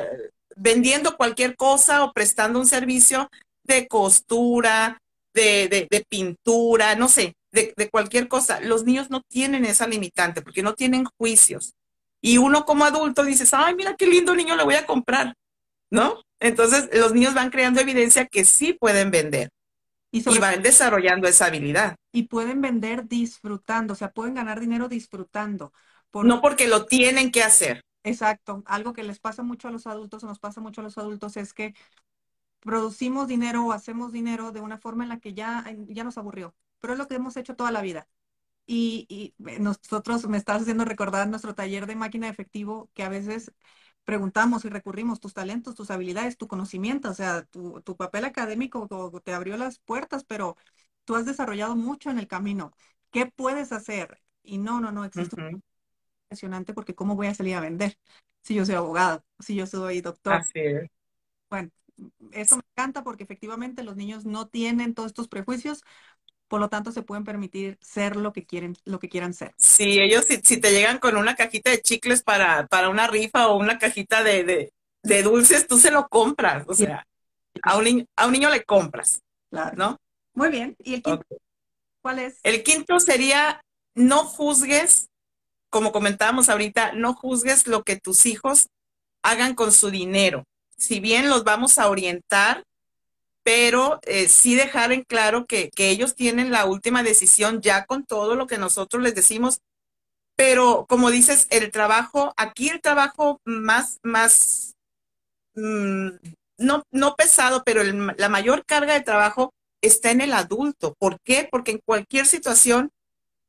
vendiendo 0.56 1.16
cualquier 1.16 1.54
cosa 1.54 2.02
o 2.02 2.12
prestando 2.12 2.58
un 2.58 2.66
servicio 2.66 3.30
de 3.62 3.86
costura, 3.86 4.98
de, 5.32 5.68
de 5.88 6.04
pintura, 6.08 6.96
no 6.96 7.08
sé 7.08 7.34
de, 7.52 7.90
cualquier 7.90 8.28
cosa. 8.28 8.60
Los 8.60 8.84
niños 8.84 9.10
no 9.10 9.20
tienen 9.22 9.64
esa 9.64 9.86
limitante 9.86 10.42
porque 10.42 10.62
no 10.62 10.74
tienen 10.74 11.04
juicios. 11.04 11.74
Y 12.20 12.38
uno 12.38 12.64
como 12.64 12.84
adulto 12.84 13.24
dices, 13.24 13.52
ay, 13.52 13.74
mira 13.74 13.96
qué 13.96 14.06
lindo 14.06 14.34
niño 14.34 14.56
le 14.56 14.64
voy 14.64 14.74
a 14.74 14.86
comprar, 14.86 15.34
¿no? 15.90 16.22
Entonces 16.40 16.88
los 16.92 17.12
niños 17.12 17.34
van 17.34 17.50
creando 17.50 17.80
evidencia 17.80 18.26
que 18.26 18.44
sí 18.44 18.72
pueden 18.72 19.10
vender. 19.10 19.50
Y, 20.14 20.22
van 20.38 20.62
desarrollando 20.62 21.26
esa 21.26 21.46
habilidad. 21.46 21.96
Y 22.12 22.24
pueden 22.24 22.60
vender 22.60 23.08
disfrutando, 23.08 23.94
o 23.94 23.96
sea, 23.96 24.12
pueden 24.12 24.34
ganar 24.34 24.60
dinero 24.60 24.88
disfrutando. 24.88 25.72
No 26.12 26.42
porque 26.42 26.68
lo 26.68 26.84
tienen 26.84 27.32
que 27.32 27.42
hacer. 27.42 27.82
Exacto. 28.04 28.62
Algo 28.66 28.92
que 28.92 29.04
les 29.04 29.20
pasa 29.20 29.42
mucho 29.42 29.68
a 29.68 29.70
los 29.70 29.86
adultos 29.86 30.22
o 30.22 30.26
nos 30.26 30.38
pasa 30.38 30.60
mucho 30.60 30.82
a 30.82 30.84
los 30.84 30.98
adultos 30.98 31.38
es 31.38 31.54
que 31.54 31.74
producimos 32.60 33.26
dinero 33.26 33.64
o 33.64 33.72
hacemos 33.72 34.12
dinero 34.12 34.52
de 34.52 34.60
una 34.60 34.76
forma 34.76 35.04
en 35.04 35.08
la 35.08 35.18
que 35.18 35.32
ya, 35.32 35.64
ya 35.88 36.04
nos 36.04 36.18
aburrió 36.18 36.54
pero 36.82 36.94
es 36.94 36.98
lo 36.98 37.08
que 37.08 37.14
hemos 37.14 37.36
hecho 37.38 37.56
toda 37.56 37.70
la 37.70 37.80
vida. 37.80 38.08
Y, 38.66 39.34
nosotros, 39.38 40.26
me 40.28 40.36
estás 40.36 40.62
haciendo 40.62 40.84
recordar 40.84 41.28
nuestro 41.28 41.54
taller 41.54 41.86
de 41.86 41.96
máquina 41.96 42.26
de 42.26 42.32
efectivo, 42.32 42.90
que 42.92 43.04
a 43.04 43.08
veces 43.08 43.52
preguntamos 44.04 44.64
y 44.64 44.68
recurrimos 44.68 45.20
tus 45.20 45.32
talentos, 45.32 45.76
tus 45.76 45.90
habilidades, 45.90 46.36
tu 46.36 46.48
conocimiento, 46.48 47.10
o 47.10 47.14
sea, 47.14 47.44
tu, 47.44 47.96
papel 47.96 48.24
académico 48.24 48.88
te 49.22 49.32
abrió 49.32 49.56
las 49.56 49.78
puertas, 49.78 50.24
pero 50.24 50.56
tú 51.04 51.14
has 51.14 51.24
desarrollado 51.24 51.76
mucho 51.76 52.10
en 52.10 52.18
el 52.18 52.26
camino. 52.26 52.72
¿Qué 53.10 53.26
puedes 53.26 53.72
hacer? 53.72 54.20
Y 54.42 54.58
no, 54.58 54.80
no, 54.80 54.90
no 54.90 55.04
existe 55.04 55.36
impresionante 56.24 56.74
porque 56.74 56.94
¿cómo 56.94 57.14
voy 57.14 57.28
a 57.28 57.34
salir 57.34 57.54
a 57.54 57.60
vender 57.60 57.96
si 58.42 58.54
yo 58.54 58.66
soy 58.66 58.74
abogado, 58.74 59.24
si 59.38 59.54
yo 59.54 59.66
soy 59.66 60.00
doctor? 60.00 60.34
Así 60.34 60.52
es. 60.54 60.90
Bueno, 61.48 61.70
eso 62.32 62.56
me 62.56 62.62
encanta 62.74 63.04
porque 63.04 63.24
efectivamente 63.24 63.82
los 63.84 63.96
niños 63.96 64.24
no 64.24 64.48
tienen 64.48 64.94
todos 64.94 65.08
estos 65.08 65.28
prejuicios, 65.28 65.84
por 66.52 66.60
lo 66.60 66.68
tanto 66.68 66.92
se 66.92 67.00
pueden 67.00 67.24
permitir 67.24 67.78
ser 67.80 68.14
lo 68.14 68.34
que 68.34 68.44
quieren, 68.44 68.76
lo 68.84 68.98
que 68.98 69.08
quieran 69.08 69.32
ser. 69.32 69.54
Sí, 69.56 69.98
ellos 69.98 70.26
si, 70.26 70.36
si 70.44 70.60
te 70.60 70.70
llegan 70.70 70.98
con 70.98 71.16
una 71.16 71.34
cajita 71.34 71.70
de 71.70 71.80
chicles 71.80 72.22
para, 72.22 72.66
para 72.66 72.90
una 72.90 73.06
rifa 73.06 73.48
o 73.48 73.56
una 73.56 73.78
cajita 73.78 74.22
de, 74.22 74.70
dulces, 75.02 75.66
tú 75.66 75.78
se 75.78 75.90
lo 75.90 76.08
compras, 76.08 76.66
o 76.68 76.74
sea, 76.74 77.06
a 77.62 77.78
un, 77.78 77.84
niño, 77.84 78.04
a 78.16 78.26
un 78.26 78.32
niño 78.32 78.50
le 78.50 78.64
compras, 78.64 79.22
claro. 79.48 79.74
¿no? 79.78 80.00
Muy 80.34 80.50
bien, 80.50 80.76
¿y 80.80 80.92
el 80.92 81.02
quinto? 81.02 81.24
¿Cuál 82.02 82.18
es? 82.18 82.38
El 82.42 82.62
quinto 82.62 83.00
sería, 83.00 83.62
no 83.94 84.26
juzgues, 84.26 85.08
como 85.70 85.90
comentábamos 85.90 86.50
ahorita, 86.50 86.92
no 86.92 87.14
juzgues 87.14 87.66
lo 87.66 87.82
que 87.82 87.96
tus 87.96 88.26
hijos 88.26 88.68
hagan 89.22 89.54
con 89.54 89.72
su 89.72 89.90
dinero. 89.90 90.44
Si 90.76 91.00
bien 91.00 91.30
los 91.30 91.44
vamos 91.44 91.78
a 91.78 91.88
orientar, 91.88 92.62
pero 93.44 94.00
eh, 94.02 94.28
sí 94.28 94.54
dejar 94.54 94.92
en 94.92 95.02
claro 95.02 95.46
que, 95.46 95.70
ellos 95.76 96.14
tienen 96.14 96.50
la 96.50 96.64
última 96.66 97.02
decisión 97.02 97.60
ya 97.60 97.84
con 97.86 98.04
todo 98.04 98.34
lo 98.34 98.46
que 98.46 98.58
nosotros 98.58 99.02
les 99.02 99.14
decimos. 99.14 99.60
Pero 100.36 100.86
como 100.88 101.10
dices, 101.10 101.46
el 101.50 101.70
trabajo, 101.70 102.32
aquí 102.36 102.68
el 102.68 102.80
trabajo 102.80 103.40
más, 103.44 103.98
más, 104.02 104.74
mm, 105.54 106.08
no, 106.58 106.84
no 106.90 107.14
pesado, 107.16 107.62
pero 107.64 107.82
la 107.84 108.28
mayor 108.28 108.64
carga 108.64 108.94
de 108.94 109.00
trabajo 109.02 109.52
está 109.82 110.10
en 110.10 110.20
el 110.20 110.32
adulto. 110.32 110.94
¿Por 110.98 111.20
qué? 111.24 111.48
Porque 111.50 111.72
en 111.72 111.80
cualquier 111.84 112.26
situación, 112.26 112.90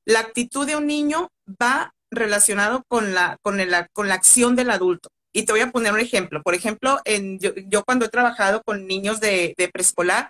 la 0.06 0.20
actitud 0.20 0.66
de 0.68 0.76
un 0.76 0.88
niño 0.88 1.30
va 1.62 1.94
relacionado 2.12 2.84
con 2.88 3.14
la, 3.14 3.38
con 3.42 3.58
con 3.94 4.08
la 4.08 4.16
acción 4.16 4.56
del 4.56 4.72
adulto. 4.72 5.10
Y 5.34 5.44
te 5.44 5.52
voy 5.52 5.62
a 5.62 5.72
poner 5.72 5.92
un 5.92 6.00
ejemplo. 6.00 6.44
Por 6.44 6.54
ejemplo, 6.54 7.02
en, 7.06 7.40
yo, 7.40 7.84
cuando 7.84 8.06
he 8.06 8.10
trabajado 8.10 8.62
con 8.64 8.86
niños 8.86 9.20
de, 9.20 9.56
preescolar, 9.74 10.30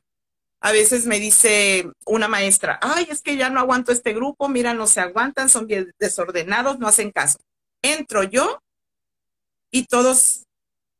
a 0.61 0.71
veces 0.71 1.05
me 1.05 1.19
dice 1.19 1.91
una 2.05 2.29
maestra, 2.29 2.79
ay, 2.81 3.07
es 3.09 3.21
que 3.21 3.35
ya 3.35 3.49
no 3.49 3.59
aguanto 3.59 3.91
este 3.91 4.13
grupo, 4.13 4.47
mira, 4.47 4.73
no 4.73 4.87
se 4.87 5.01
aguantan, 5.01 5.49
son 5.49 5.67
bien 5.67 5.91
desordenados, 5.99 6.79
no 6.79 6.87
hacen 6.87 7.11
caso. 7.11 7.37
Entro 7.81 8.23
yo 8.23 8.59
y 9.71 9.87
todos 9.87 10.45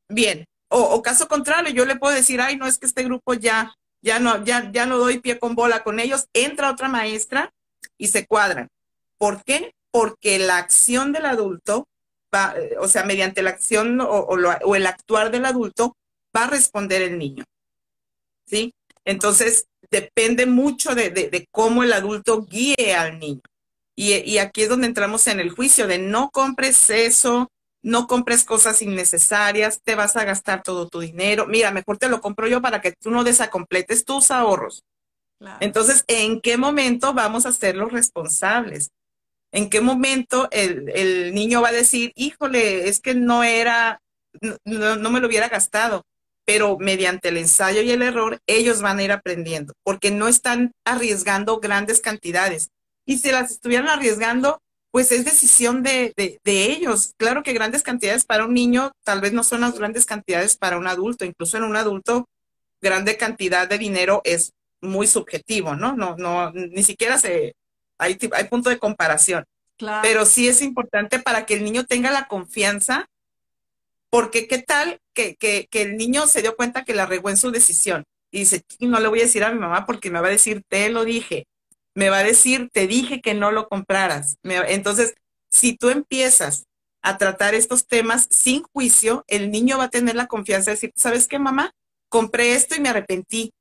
bien. 0.10 0.46
O, 0.68 1.02
caso 1.02 1.30
contrario, 1.30 1.72
yo 1.72 1.86
le 1.86 1.96
puedo 1.96 2.14
decir, 2.14 2.42
ay, 2.42 2.58
no, 2.58 2.68
es 2.68 2.78
que 2.78 2.88
este 2.88 3.04
grupo 3.04 3.36
ya, 3.36 3.74
ya 4.02 4.20
no, 4.20 4.44
ya, 4.44 4.70
ya 4.72 4.86
no 4.86 4.98
doy 4.98 5.20
pie 5.20 5.40
con 5.40 5.56
bola 5.56 5.84
con 5.84 6.02
ellos. 6.02 6.28
Entra 6.34 6.72
otra 6.72 6.90
maestra 6.90 7.54
y 7.98 8.08
se 8.08 8.26
cuadran. 8.26 8.68
¿Por 9.18 9.44
qué? 9.46 9.74
Porque 9.92 10.40
la 10.40 10.58
acción 10.58 11.14
del 11.14 11.26
adulto 11.26 11.88
o 12.80 12.88
sea, 12.88 13.04
mediante 13.04 13.42
la 13.42 13.52
acción 13.52 14.00
o, 14.02 14.76
el 14.76 14.88
actuar 14.88 15.32
del 15.32 15.46
adulto, 15.46 15.96
va 16.36 16.46
a 16.46 16.50
responder 16.50 17.02
el 17.02 17.18
niño. 17.18 17.44
¿Sí? 18.46 18.74
Entonces, 19.06 19.68
depende 19.90 20.46
mucho 20.46 20.96
de, 20.96 21.48
cómo 21.52 21.84
el 21.84 21.94
adulto 21.94 22.46
guíe 22.46 22.96
al 22.96 23.20
niño. 23.20 23.42
Y, 23.96 24.38
aquí 24.40 24.64
es 24.64 24.70
donde 24.70 24.88
entramos 24.88 25.28
en 25.28 25.40
el 25.40 25.52
juicio 25.52 25.88
de 25.88 26.00
no 26.00 26.30
compres 26.32 26.90
eso, 26.90 27.50
no 27.84 28.08
compres 28.08 28.44
cosas 28.44 28.82
innecesarias, 28.82 29.82
te 29.84 29.96
vas 29.96 30.16
a 30.16 30.24
gastar 30.24 30.64
todo 30.64 30.88
tu 30.88 31.00
dinero. 31.00 31.46
Mira, 31.46 31.72
mejor 31.72 31.98
te 31.98 32.10
lo 32.10 32.22
compro 32.22 32.48
yo 32.48 32.62
para 32.62 32.82
que 32.82 32.94
tú 32.94 33.12
no 33.12 33.24
desacompletes 33.24 34.06
tus 34.06 34.32
ahorros. 34.32 34.84
Entonces, 35.60 36.06
¿en 36.08 36.40
qué 36.40 36.58
momento 36.58 37.14
vamos 37.14 37.46
a 37.46 37.52
ser 37.52 37.76
los 37.76 37.92
responsables? 37.92 38.92
¿En 39.54 39.70
qué 39.70 39.82
momento 39.82 40.50
el, 40.52 41.32
niño 41.36 41.62
va 41.62 41.70
a 41.70 41.74
decir, 41.74 42.12
híjole, 42.16 42.90
es 42.90 43.00
que 43.00 43.14
no 43.14 43.44
era, 43.44 44.02
no, 44.66 45.12
me 45.12 45.20
lo 45.20 45.28
hubiera 45.28 45.48
gastado? 45.48 46.04
Pero 46.44 46.78
mediante 46.80 47.30
el 47.30 47.38
ensayo 47.38 47.84
y 47.84 47.92
el 47.92 48.02
error, 48.02 48.40
ellos 48.48 48.82
van 48.82 48.98
a 48.98 49.04
ir 49.04 49.12
aprendiendo, 49.12 49.74
porque 49.84 50.10
no 50.10 50.28
están 50.28 50.72
arriesgando 50.86 51.60
grandes 51.60 52.02
cantidades. 52.02 52.70
Y 53.06 53.20
si 53.20 53.32
las 53.32 53.52
estuvieran 53.52 53.90
arriesgando, 53.90 54.60
pues 54.92 55.12
es 55.12 55.24
decisión 55.24 55.84
de, 55.84 56.14
de, 56.16 56.66
ellos. 56.72 57.14
Claro 57.18 57.44
que 57.44 57.54
grandes 57.54 57.84
cantidades 57.84 58.26
para 58.26 58.46
un 58.46 58.56
niño 58.56 58.92
tal 59.04 59.22
vez 59.22 59.34
no 59.34 59.44
son 59.44 59.62
las 59.62 59.78
grandes 59.78 60.06
cantidades 60.06 60.58
para 60.58 60.80
un 60.80 60.88
adulto. 60.88 61.26
Incluso 61.26 61.58
en 61.58 61.64
un 61.64 61.76
adulto, 61.76 62.28
grande 62.82 63.18
cantidad 63.18 63.68
de 63.68 63.78
dinero 63.78 64.22
es 64.24 64.52
muy 64.82 65.06
subjetivo, 65.06 65.76
¿no? 65.76 65.96
No, 65.96 66.16
no, 66.18 66.52
ni 66.52 66.84
siquiera 66.84 67.18
se, 67.20 67.54
hay, 67.98 68.18
hay 68.34 68.44
punto 68.46 68.70
de 68.70 68.80
comparación. 68.80 69.46
Pero 70.02 70.26
sí 70.26 70.48
es 70.48 70.62
importante 70.62 71.20
para 71.20 71.46
que 71.46 71.56
el 71.56 71.64
niño 71.64 71.86
tenga 71.86 72.12
la 72.12 72.28
confianza, 72.28 73.10
porque 74.10 74.48
qué 74.48 74.60
tal 74.60 75.02
que, 75.14 75.36
que, 75.36 75.68
que, 75.70 75.82
el 75.82 75.98
niño 75.98 76.28
se 76.28 76.42
dio 76.42 76.56
cuenta 76.56 76.86
que 76.86 76.94
la 76.94 77.06
regó 77.06 77.30
en 77.30 77.38
su 77.38 77.52
decisión 77.52 78.06
y 78.32 78.40
dice, 78.40 78.64
no 78.80 79.00
le 79.00 79.08
voy 79.08 79.20
a 79.20 79.24
decir 79.24 79.44
a 79.44 79.52
mi 79.52 79.60
mamá 79.60 79.86
porque 79.86 80.10
me 80.10 80.22
va 80.22 80.28
a 80.28 80.32
decir, 80.32 80.64
te 80.68 80.90
lo 80.90 81.04
dije, 81.04 81.48
me 81.96 82.10
va 82.10 82.20
a 82.20 82.24
decir, 82.24 82.70
te 82.72 82.88
dije 82.88 83.22
que 83.22 83.34
no 83.34 83.52
lo 83.52 83.68
compraras. 83.68 84.38
entonces, 84.44 85.14
si 85.50 85.76
tú 85.76 85.90
empiezas 85.90 86.66
a 87.02 87.18
tratar 87.18 87.54
estos 87.54 87.86
temas 87.86 88.28
sin 88.32 88.64
juicio, 88.64 89.24
el 89.28 89.52
niño 89.52 89.78
va 89.78 89.86
a 89.86 89.90
tener 89.90 90.16
la 90.16 90.28
confianza 90.28 90.72
de 90.72 90.76
decir, 90.76 90.94
¿sabes 90.96 91.28
qué, 91.28 91.38
mamá? 91.38 91.72
Compré 92.10 92.56
esto 92.56 92.76
y 92.76 92.80
me 92.80 92.90
arrepentí. 92.90 93.52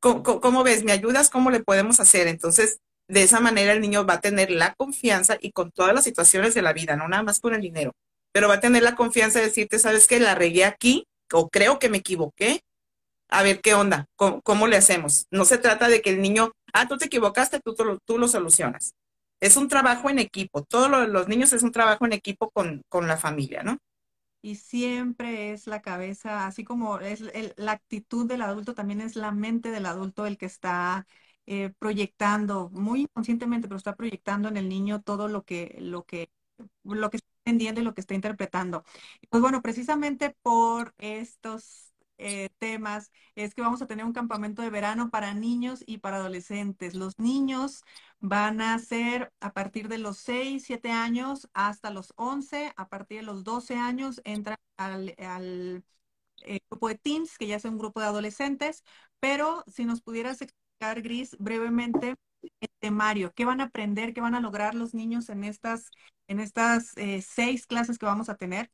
cómo 0.00 0.62
ves? 0.62 0.84
¿Me 0.84 0.92
ayudas? 0.92 1.30
¿Cómo 1.30 1.50
le 1.50 1.60
podemos 1.60 1.98
hacer? 1.98 2.28
Entonces, 2.28 2.78
de 3.10 3.22
esa 3.22 3.40
manera 3.40 3.72
el 3.72 3.80
niño 3.80 4.06
va 4.06 4.14
a 4.14 4.20
tener 4.20 4.50
la 4.50 4.74
confianza 4.74 5.36
y 5.40 5.52
con 5.52 5.70
todas 5.72 5.94
las 5.94 6.04
situaciones 6.04 6.54
de 6.54 6.62
la 6.62 6.72
vida, 6.72 6.96
no 6.96 7.08
nada 7.08 7.22
más 7.22 7.40
con 7.40 7.54
el 7.54 7.60
dinero, 7.60 7.92
pero 8.32 8.48
va 8.48 8.54
a 8.54 8.60
tener 8.60 8.82
la 8.82 8.94
confianza 8.94 9.40
de 9.40 9.46
decirte, 9.46 9.78
sabes 9.78 10.06
que 10.06 10.20
la 10.20 10.34
regué 10.34 10.64
aquí 10.64 11.06
o 11.32 11.48
creo 11.48 11.78
que 11.78 11.88
me 11.88 11.98
equivoqué. 11.98 12.60
A 13.32 13.44
ver 13.44 13.60
qué 13.60 13.74
onda, 13.74 14.06
¿Cómo, 14.16 14.66
le 14.66 14.76
hacemos. 14.76 15.26
No 15.30 15.44
se 15.44 15.56
trata 15.58 15.88
de 15.88 16.02
que 16.02 16.10
el 16.10 16.20
niño, 16.20 16.50
ah, 16.72 16.88
tú 16.88 16.96
te 16.96 17.04
equivocaste, 17.04 17.60
tú, 17.60 17.76
tú, 18.04 18.18
lo 18.18 18.26
solucionas. 18.26 18.92
Es 19.40 19.56
un 19.56 19.68
trabajo 19.68 20.10
en 20.10 20.18
equipo. 20.18 20.64
Todos 20.64 21.08
los 21.08 21.28
niños 21.28 21.52
es 21.52 21.62
un 21.62 21.70
trabajo 21.70 22.04
en 22.06 22.12
equipo 22.12 22.50
con, 22.50 22.82
con 22.88 23.06
la 23.06 23.16
familia, 23.16 23.62
¿no? 23.62 23.78
y 24.42 24.56
siempre 24.56 25.52
es 25.52 25.66
la 25.66 25.82
cabeza, 25.82 26.46
así 26.46 26.64
como 26.64 26.98
es 27.00 27.22
la 27.56 27.72
actitud 27.72 28.26
del 28.26 28.42
adulto, 28.42 28.74
también 28.74 29.00
es 29.00 29.16
la 29.16 29.32
mente 29.32 29.70
del 29.70 29.86
adulto 29.86 30.26
el 30.26 30.38
que 30.38 30.46
está 30.46 31.06
eh, 31.46 31.70
proyectando 31.78 32.70
muy 32.70 33.02
inconscientemente, 33.02 33.68
pero 33.68 33.78
está 33.78 33.96
proyectando 33.96 34.48
en 34.48 34.56
el 34.56 34.68
niño 34.68 35.02
todo 35.02 35.28
lo 35.28 35.44
que, 35.44 35.76
lo 35.80 36.04
que, 36.04 36.30
lo 36.84 37.10
que 37.10 37.18
está 37.18 37.28
entendiendo 37.44 37.80
y 37.80 37.84
lo 37.84 37.94
que 37.94 38.00
está 38.00 38.14
interpretando. 38.14 38.84
Pues 39.30 39.40
bueno, 39.42 39.62
precisamente 39.62 40.36
por 40.42 40.94
estos 40.98 41.92
eh, 42.18 42.50
temas 42.58 43.10
es 43.34 43.54
que 43.54 43.62
vamos 43.62 43.80
a 43.82 43.86
tener 43.86 44.04
un 44.04 44.12
campamento 44.12 44.62
de 44.62 44.70
verano 44.70 45.10
para 45.10 45.32
niños 45.34 45.82
y 45.86 45.98
para 45.98 46.16
adolescentes. 46.16 46.94
Los 46.94 47.18
niños 47.18 47.82
van 48.20 48.60
a 48.60 48.78
ser 48.78 49.32
a 49.40 49.52
partir 49.52 49.88
de 49.88 49.98
los 49.98 50.18
6, 50.18 50.64
7 50.66 50.90
años 50.90 51.48
hasta 51.54 51.90
los 51.90 52.12
11, 52.16 52.72
a 52.76 52.88
partir 52.88 53.18
de 53.20 53.26
los 53.26 53.44
12 53.44 53.76
años 53.76 54.20
entran 54.24 54.58
al, 54.76 55.14
al 55.18 55.84
eh, 56.42 56.60
grupo 56.70 56.88
de 56.88 56.96
teens, 56.98 57.38
que 57.38 57.46
ya 57.46 57.56
es 57.56 57.64
un 57.64 57.78
grupo 57.78 58.00
de 58.00 58.06
adolescentes, 58.06 58.84
pero 59.20 59.64
si 59.66 59.84
nos 59.84 60.00
pudieras 60.02 60.42
explicar 60.42 60.69
Gris, 60.80 61.36
brevemente 61.38 62.16
el 62.42 62.70
temario. 62.78 63.32
¿Qué 63.34 63.44
van 63.44 63.60
a 63.60 63.64
aprender? 63.64 64.14
¿Qué 64.14 64.20
van 64.20 64.34
a 64.34 64.40
lograr 64.40 64.74
los 64.74 64.94
niños 64.94 65.28
en 65.28 65.44
estas, 65.44 65.90
en 66.26 66.40
estas 66.40 66.96
eh, 66.96 67.22
seis 67.22 67.66
clases 67.66 67.98
que 67.98 68.06
vamos 68.06 68.28
a 68.28 68.36
tener? 68.36 68.70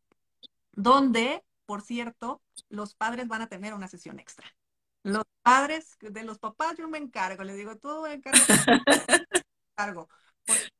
Donde, 0.72 1.42
por 1.66 1.82
cierto, 1.82 2.42
los 2.68 2.94
padres 2.94 3.26
van 3.26 3.42
a 3.42 3.48
tener 3.48 3.74
una 3.74 3.88
sesión 3.88 4.20
extra. 4.20 4.46
Los 5.02 5.24
padres, 5.42 5.96
de 6.00 6.22
los 6.22 6.38
papás 6.38 6.76
yo 6.78 6.88
me 6.88 6.98
encargo, 6.98 7.42
les 7.44 7.56
digo, 7.56 7.76
tú 7.76 8.06
encargo. 8.06 8.40
encargo. 9.72 10.08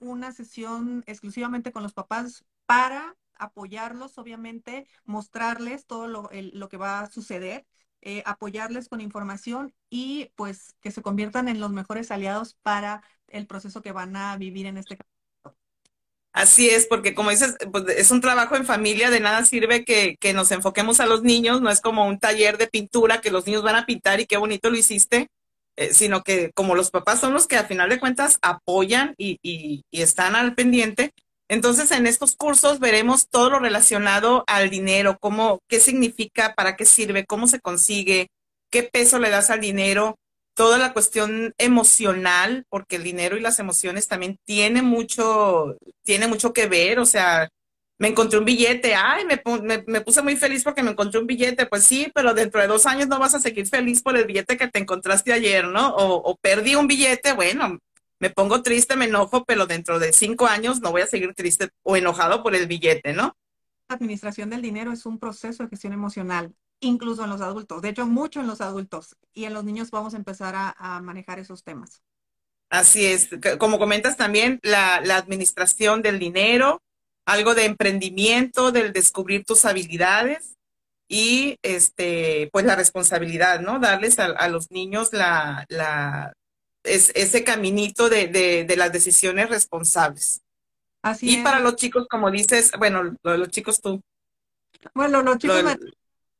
Una 0.00 0.32
sesión 0.32 1.04
exclusivamente 1.06 1.72
con 1.72 1.82
los 1.82 1.94
papás 1.94 2.44
para 2.66 3.16
apoyarlos, 3.34 4.18
obviamente, 4.18 4.86
mostrarles 5.04 5.86
todo 5.86 6.08
lo, 6.08 6.28
lo 6.32 6.68
que 6.68 6.76
va 6.76 7.00
a 7.00 7.10
suceder 7.10 7.66
eh, 8.08 8.22
apoyarles 8.24 8.88
con 8.88 9.00
información 9.00 9.74
y 9.90 10.30
pues 10.36 10.76
que 10.80 10.92
se 10.92 11.02
conviertan 11.02 11.48
en 11.48 11.58
los 11.58 11.72
mejores 11.72 12.12
aliados 12.12 12.54
para 12.62 13.02
el 13.26 13.48
proceso 13.48 13.82
que 13.82 13.90
van 13.90 14.14
a 14.14 14.36
vivir 14.36 14.66
en 14.66 14.76
este 14.76 14.96
caso. 14.96 15.56
Así 16.32 16.68
es, 16.70 16.86
porque 16.86 17.16
como 17.16 17.30
dices, 17.30 17.56
pues 17.72 17.84
es 17.88 18.12
un 18.12 18.20
trabajo 18.20 18.54
en 18.54 18.64
familia, 18.64 19.10
de 19.10 19.18
nada 19.18 19.44
sirve 19.44 19.84
que, 19.84 20.16
nos 20.34 20.52
enfoquemos 20.52 21.00
a 21.00 21.06
los 21.06 21.24
niños, 21.24 21.60
no 21.60 21.68
es 21.68 21.80
como 21.80 22.06
un 22.06 22.20
taller 22.20 22.58
de 22.58 22.68
pintura 22.68 23.20
que 23.20 23.32
los 23.32 23.44
niños 23.44 23.64
van 23.64 23.74
a 23.74 23.86
pintar 23.86 24.20
y 24.20 24.26
qué 24.26 24.36
bonito 24.36 24.70
lo 24.70 24.76
hiciste, 24.76 25.26
eh, 25.74 25.92
sino 25.92 26.22
que 26.22 26.52
como 26.52 26.76
los 26.76 26.92
papás 26.92 27.18
son 27.18 27.32
los 27.32 27.48
que 27.48 27.56
al 27.56 27.66
final 27.66 27.88
de 27.88 27.98
cuentas 27.98 28.38
apoyan 28.40 29.16
y, 29.18 29.40
y 29.42 29.82
están 29.90 30.36
al 30.36 30.54
pendiente, 30.54 31.12
entonces, 31.48 31.92
en 31.92 32.06
estos 32.06 32.34
cursos 32.36 32.80
veremos 32.80 33.28
todo 33.28 33.50
lo 33.50 33.58
relacionado 33.60 34.44
al 34.48 34.68
dinero, 34.68 35.16
cómo, 35.20 35.60
qué 35.68 35.78
significa, 35.78 36.54
para 36.54 36.76
qué 36.76 36.84
sirve, 36.84 37.24
cómo 37.24 37.46
se 37.46 37.60
consigue, 37.60 38.28
qué 38.70 38.82
peso 38.82 39.18
le 39.18 39.30
das 39.30 39.50
al 39.50 39.60
dinero, 39.60 40.18
toda 40.54 40.78
la 40.78 40.92
cuestión 40.92 41.54
emocional, 41.58 42.64
porque 42.68 42.96
el 42.96 43.04
dinero 43.04 43.36
y 43.36 43.40
las 43.40 43.60
emociones 43.60 44.08
también 44.08 44.38
tiene 44.44 44.82
mucho, 44.82 45.76
tiene 46.02 46.26
mucho 46.26 46.52
que 46.52 46.66
ver, 46.66 46.98
o 46.98 47.06
sea, 47.06 47.48
me 47.98 48.08
encontré 48.08 48.38
un 48.38 48.44
billete, 48.44 48.94
ay, 48.94 49.24
me, 49.24 49.40
me, 49.86 50.00
puse 50.00 50.22
muy 50.22 50.36
feliz 50.36 50.64
porque 50.64 50.82
me 50.82 50.90
encontré 50.90 51.20
un 51.20 51.26
billete, 51.26 51.66
pues 51.66 51.84
sí, 51.84 52.10
pero 52.14 52.34
dentro 52.34 52.60
de 52.60 52.66
dos 52.66 52.86
años 52.86 53.06
no 53.08 53.18
vas 53.18 53.34
a 53.34 53.40
seguir 53.40 53.66
feliz 53.68 54.02
por 54.02 54.16
el 54.16 54.26
billete 54.26 54.56
que 54.56 54.68
te 54.68 54.78
encontraste 54.78 55.32
ayer, 55.32 55.66
¿no? 55.66 55.94
O, 55.94 56.30
o 56.30 56.36
perdí 56.36 56.74
un 56.74 56.88
billete, 56.88 57.32
bueno, 57.32 57.78
me 58.18 58.30
pongo 58.30 58.62
triste, 58.62 58.96
me 58.96 59.06
enojo, 59.06 59.44
pero 59.44 59.66
dentro 59.66 59.98
de 59.98 60.12
cinco 60.12 60.46
años 60.46 60.80
no 60.80 60.90
voy 60.90 61.02
a 61.02 61.06
seguir 61.06 61.34
triste 61.34 61.70
o 61.82 61.96
enojado 61.96 62.42
por 62.42 62.54
el 62.54 62.66
billete, 62.66 63.12
¿no? 63.12 63.36
La 63.88 63.96
administración 63.96 64.50
del 64.50 64.62
dinero 64.62 64.92
es 64.92 65.06
un 65.06 65.18
proceso 65.18 65.62
de 65.62 65.68
gestión 65.68 65.92
emocional, 65.92 66.54
incluso 66.80 67.24
en 67.24 67.30
los 67.30 67.40
adultos, 67.40 67.82
de 67.82 67.90
hecho 67.90 68.06
mucho 68.06 68.40
en 68.40 68.46
los 68.46 68.60
adultos, 68.60 69.16
y 69.32 69.44
en 69.44 69.54
los 69.54 69.64
niños 69.64 69.90
vamos 69.90 70.14
a 70.14 70.16
empezar 70.16 70.54
a, 70.56 71.00
manejar 71.02 71.38
esos 71.38 71.62
temas. 71.62 72.02
Así 72.68 73.06
es, 73.06 73.28
como 73.58 73.78
comentas 73.78 74.16
también, 74.16 74.58
la, 74.62 74.96
administración 74.96 76.02
del 76.02 76.18
dinero, 76.18 76.82
algo 77.26 77.54
de 77.54 77.64
emprendimiento, 77.64 78.72
del 78.72 78.92
descubrir 78.92 79.44
tus 79.44 79.64
habilidades 79.64 80.56
y 81.08 81.58
este, 81.62 82.48
pues 82.52 82.64
la 82.64 82.74
responsabilidad, 82.74 83.60
¿no? 83.60 83.78
Darles 83.78 84.18
a, 84.18 84.48
los 84.48 84.72
niños 84.72 85.12
la, 85.12 85.64
la, 85.68 86.32
es, 86.86 87.12
ese 87.14 87.44
caminito 87.44 88.08
de, 88.08 88.28
de, 88.28 88.76
las 88.76 88.92
decisiones 88.92 89.48
responsables. 89.48 90.42
Así 91.02 91.38
y 91.38 91.42
para 91.42 91.60
los 91.60 91.76
chicos, 91.76 92.06
como 92.08 92.30
dices, 92.30 92.72
bueno, 92.78 93.16
los 93.22 93.48
chicos 93.48 93.80
tú. 93.80 94.02
Bueno, 94.94 95.22
los 95.22 95.38
chicos 95.38 95.64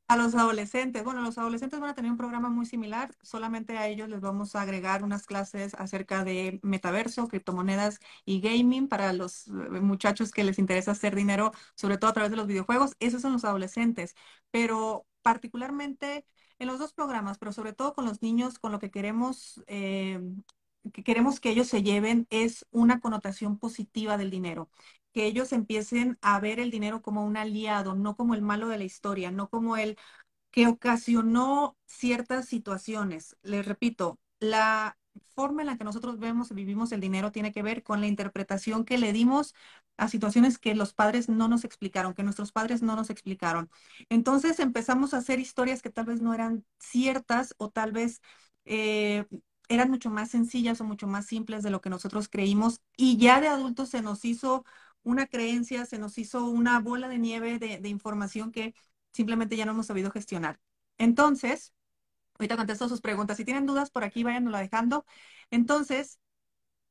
a 0.08 0.16
los 0.16 0.34
adolescentes. 0.34 1.02
Bueno, 1.04 1.22
los 1.22 1.38
adolescentes 1.38 1.80
van 1.80 1.90
a 1.90 1.94
tener 1.94 2.10
un 2.10 2.16
programa 2.16 2.48
muy 2.48 2.66
similar, 2.66 3.14
solamente 3.22 3.76
a 3.76 3.88
ellos 3.88 4.08
les 4.08 4.20
vamos 4.20 4.54
a 4.54 4.62
agregar 4.62 5.02
unas 5.02 5.26
clases 5.26 5.74
acerca 5.74 6.24
de 6.24 6.60
metaverso, 6.62 7.28
criptomonedas 7.28 7.98
y 8.24 8.40
gaming 8.40 8.88
para 8.88 9.12
los 9.12 9.48
eh, 9.48 9.50
muchachos 9.50 10.30
que 10.30 10.44
les 10.44 10.58
interesa 10.58 10.92
hacer 10.92 11.14
dinero, 11.16 11.52
sobre 11.74 11.98
todo 11.98 12.10
a 12.10 12.14
través 12.14 12.30
de 12.30 12.36
los 12.36 12.46
videojuegos. 12.46 12.94
Esos 13.00 13.22
son 13.22 13.32
los 13.32 13.44
adolescentes, 13.44 14.14
pero 14.50 15.06
particularmente 15.26 16.24
en 16.60 16.68
los 16.68 16.78
dos 16.78 16.92
programas, 16.92 17.36
pero 17.36 17.50
sobre 17.50 17.72
todo 17.72 17.94
con 17.94 18.04
los 18.04 18.22
niños, 18.22 18.60
con 18.60 18.70
lo 18.70 18.78
que 18.78 18.92
queremos, 18.92 19.60
eh, 19.66 20.20
que 20.92 21.02
queremos 21.02 21.40
que 21.40 21.50
ellos 21.50 21.66
se 21.66 21.82
lleven 21.82 22.28
es 22.30 22.64
una 22.70 23.00
connotación 23.00 23.58
positiva 23.58 24.16
del 24.18 24.30
dinero, 24.30 24.70
que 25.12 25.26
ellos 25.26 25.52
empiecen 25.52 26.16
a 26.20 26.38
ver 26.38 26.60
el 26.60 26.70
dinero 26.70 27.02
como 27.02 27.26
un 27.26 27.36
aliado, 27.36 27.96
no 27.96 28.14
como 28.14 28.34
el 28.34 28.42
malo 28.42 28.68
de 28.68 28.78
la 28.78 28.84
historia, 28.84 29.32
no 29.32 29.48
como 29.48 29.76
el 29.76 29.98
que 30.52 30.68
ocasionó 30.68 31.76
ciertas 31.86 32.46
situaciones. 32.46 33.36
Les 33.42 33.66
repito, 33.66 34.20
la 34.40 34.96
forma 35.34 35.62
en 35.62 35.66
la 35.66 35.76
que 35.78 35.84
nosotros 35.84 36.18
vemos 36.18 36.50
y 36.50 36.54
vivimos 36.54 36.92
el 36.92 37.00
dinero 37.00 37.32
tiene 37.32 37.52
que 37.52 37.62
ver 37.62 37.82
con 37.82 38.00
la 38.00 38.06
interpretación 38.06 38.84
que 38.84 38.98
le 38.98 39.12
dimos 39.12 39.54
a 39.96 40.08
situaciones 40.08 40.58
que 40.58 40.74
los 40.74 40.92
padres 40.92 41.28
no 41.28 41.48
nos 41.48 41.64
explicaron, 41.64 42.14
que 42.14 42.22
nuestros 42.22 42.52
padres 42.52 42.82
no 42.82 42.96
nos 42.96 43.10
explicaron. 43.10 43.70
Entonces 44.08 44.60
empezamos 44.60 45.14
a 45.14 45.18
hacer 45.18 45.40
historias 45.40 45.82
que 45.82 45.90
tal 45.90 46.06
vez 46.06 46.20
no 46.20 46.34
eran 46.34 46.64
ciertas 46.78 47.54
o 47.58 47.70
tal 47.70 47.92
vez 47.92 48.20
eh, 48.64 49.26
eran 49.68 49.90
mucho 49.90 50.10
más 50.10 50.30
sencillas 50.30 50.80
o 50.80 50.84
mucho 50.84 51.06
más 51.06 51.26
simples 51.26 51.62
de 51.62 51.70
lo 51.70 51.80
que 51.80 51.90
nosotros 51.90 52.28
creímos 52.28 52.80
y 52.96 53.16
ya 53.18 53.40
de 53.40 53.48
adultos 53.48 53.88
se 53.90 54.02
nos 54.02 54.24
hizo 54.24 54.64
una 55.02 55.26
creencia, 55.26 55.86
se 55.86 55.98
nos 55.98 56.18
hizo 56.18 56.44
una 56.46 56.80
bola 56.80 57.08
de 57.08 57.18
nieve 57.18 57.58
de, 57.58 57.78
de 57.78 57.88
información 57.88 58.52
que 58.52 58.74
simplemente 59.12 59.56
ya 59.56 59.64
no 59.64 59.72
hemos 59.72 59.86
sabido 59.86 60.10
gestionar. 60.10 60.60
Entonces, 60.98 61.72
Ahorita 62.38 62.56
contesto 62.56 62.88
sus 62.88 63.00
preguntas. 63.00 63.36
Si 63.36 63.44
tienen 63.44 63.66
dudas 63.66 63.90
por 63.90 64.04
aquí, 64.04 64.24
váyanlo 64.24 64.56
dejando. 64.56 65.04
Entonces, 65.50 66.18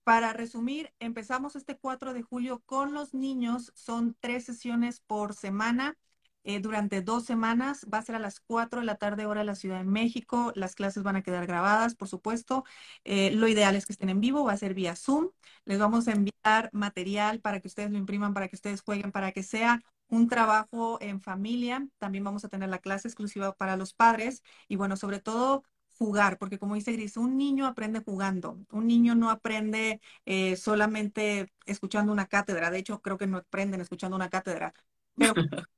para 0.04 0.34
resumir, 0.34 0.94
empezamos 1.00 1.56
este 1.56 1.78
4 1.78 2.14
de 2.14 2.22
julio 2.24 2.62
con 2.66 2.94
los 2.94 3.14
niños. 3.14 3.72
Son 3.76 4.16
tres 4.20 4.46
sesiones 4.46 5.02
por 5.02 5.34
semana. 5.34 5.98
Eh, 6.46 6.60
durante 6.60 7.02
dos 7.02 7.26
semanas. 7.26 7.86
Va 7.92 7.98
a 7.98 8.02
ser 8.04 8.16
a 8.16 8.20
las 8.20 8.40
4 8.40 8.80
de 8.80 8.86
la 8.86 8.96
tarde 8.96 9.26
hora 9.26 9.42
de 9.42 9.46
la 9.48 9.56
Ciudad 9.56 9.80
de 9.80 9.84
México. 9.84 10.52
Las 10.56 10.76
clases 10.76 11.02
van 11.04 11.16
a 11.16 11.24
quedar 11.24 11.48
grabadas, 11.48 11.96
por 11.96 12.08
supuesto. 12.08 12.64
Eh, 13.04 13.32
lo 13.32 13.48
ideal 13.48 13.76
es 13.76 13.86
que 13.88 13.94
estén 13.94 14.10
en 14.10 14.22
vivo, 14.22 14.44
va 14.46 14.54
a 14.54 14.58
ser 14.58 14.76
vía 14.76 14.96
Zoom. 14.96 15.32
Les 15.66 15.80
vamos 15.80 16.08
a 16.08 16.12
enviar 16.12 16.70
material 16.72 17.42
para 17.42 17.60
que 17.62 17.68
ustedes 17.68 17.90
lo 17.92 17.98
impriman, 17.98 18.34
para 18.36 18.48
que 18.48 18.56
ustedes 18.56 18.82
jueguen, 18.82 19.12
para 19.12 19.32
que 19.32 19.42
sea 19.42 19.82
un 20.10 20.28
trabajo 20.28 20.98
en 21.02 21.22
familia. 21.22 21.88
También 21.98 22.24
vamos 22.24 22.46
a 22.46 22.50
tener 22.50 22.70
la 22.70 22.80
clase 22.80 23.08
exclusiva 23.08 23.54
para 23.56 23.78
los 23.78 23.94
padres 23.94 24.44
y 24.68 24.76
bueno, 24.76 24.98
sobre 24.98 25.20
todo 25.20 25.64
jugar, 25.98 26.38
porque 26.38 26.60
como 26.60 26.76
dice 26.76 26.92
Gris, 26.92 27.18
un 27.18 27.38
niño 27.38 27.66
aprende 27.68 28.02
jugando, 28.04 28.60
un 28.72 28.88
niño 28.88 29.16
no 29.16 29.30
aprende 29.30 30.02
eh, 30.26 30.56
solamente 30.58 31.52
escuchando 31.66 32.12
una 32.12 32.28
cátedra, 32.28 32.70
de 32.70 32.80
hecho 32.80 33.02
creo 33.02 33.18
que 33.18 33.28
no 33.28 33.38
aprenden 33.38 33.82
escuchando 33.82 34.16
una 34.16 34.30
cátedra, 34.30 34.74
pero 35.16 35.34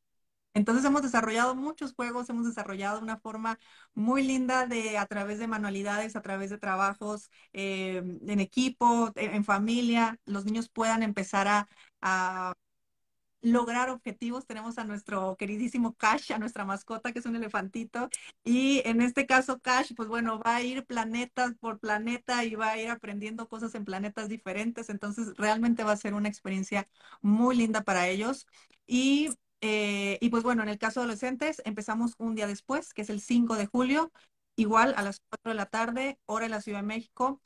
entonces 0.54 0.84
hemos 0.86 1.04
desarrollado 1.04 1.56
muchos 1.56 1.94
juegos, 1.94 2.30
hemos 2.30 2.46
desarrollado 2.48 3.00
una 3.00 3.18
forma 3.18 3.60
muy 3.94 4.24
linda 4.24 4.66
de 4.66 4.98
a 4.98 5.06
través 5.06 5.40
de 5.40 5.48
manualidades, 5.48 6.16
a 6.16 6.22
través 6.22 6.50
de 6.50 6.58
trabajos 6.58 7.30
eh, 7.54 7.98
en 8.28 8.40
equipo, 8.40 9.12
en, 9.16 9.44
familia, 9.44 10.20
los 10.26 10.46
niños 10.46 10.70
puedan 10.70 11.04
empezar 11.04 11.48
a, 11.48 11.68
a 12.02 12.56
lograr 13.42 13.90
objetivos. 13.90 14.46
Tenemos 14.46 14.78
a 14.78 14.84
nuestro 14.84 15.36
queridísimo 15.38 15.94
Cash, 15.96 16.32
a 16.34 16.40
nuestra 16.40 16.66
mascota, 16.66 17.12
que 17.14 17.20
es 17.20 17.26
un 17.26 17.36
elefantito. 17.36 18.10
Y 18.44 18.82
en 18.86 19.02
este 19.02 19.26
caso, 19.26 19.60
Cash, 19.60 19.94
pues 19.96 20.10
bueno, 20.10 20.40
va 20.40 20.58
a 20.58 20.62
ir 20.64 20.86
planetas 20.86 21.54
por 21.60 21.80
planeta 21.80 22.44
y 22.46 22.56
va 22.56 22.72
a 22.72 22.78
ir 22.80 22.90
aprendiendo 22.90 23.48
cosas 23.48 23.76
en 23.76 23.86
planetas 23.86 24.30
diferentes. 24.30 24.90
Entonces, 24.90 25.36
realmente 25.38 25.84
va 25.84 25.92
a 25.94 25.98
ser 25.98 26.14
una 26.14 26.30
experiencia 26.30 26.88
muy 27.22 27.56
linda 27.56 27.84
para 27.84 28.08
ellos. 28.08 28.48
Y, 28.86 29.30
eh, 29.62 30.18
y 30.22 30.30
pues 30.30 30.44
bueno, 30.44 30.64
en 30.64 30.70
el 30.70 30.78
caso 30.78 31.00
de 31.00 31.06
adolescentes, 31.06 31.62
empezamos 31.66 32.14
un 32.18 32.36
día 32.36 32.48
después, 32.48 32.94
que 32.94 33.02
es 33.04 33.10
el 33.10 33.22
5 33.22 33.56
de 33.56 33.68
julio, 33.68 34.12
igual 34.56 34.94
a 34.98 35.04
las 35.04 35.22
4 35.30 35.52
de 35.52 35.56
la 35.56 35.66
tarde, 35.68 36.20
hora 36.26 36.46
en 36.46 36.52
la 36.52 36.62
Ciudad 36.62 36.80
de 36.80 36.88
México 36.88 37.42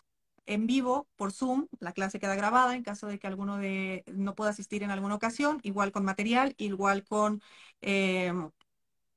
en 0.45 0.67
vivo 0.67 1.07
por 1.15 1.31
Zoom. 1.31 1.67
La 1.79 1.93
clase 1.93 2.19
queda 2.19 2.35
grabada 2.35 2.75
en 2.75 2.83
caso 2.83 3.07
de 3.07 3.19
que 3.19 3.27
alguno 3.27 3.57
de 3.57 4.03
no 4.13 4.35
pueda 4.35 4.51
asistir 4.51 4.83
en 4.83 4.91
alguna 4.91 5.15
ocasión, 5.15 5.59
igual 5.63 5.91
con 5.91 6.03
material, 6.05 6.53
igual 6.57 7.03
con 7.03 7.41
em, 7.81 8.51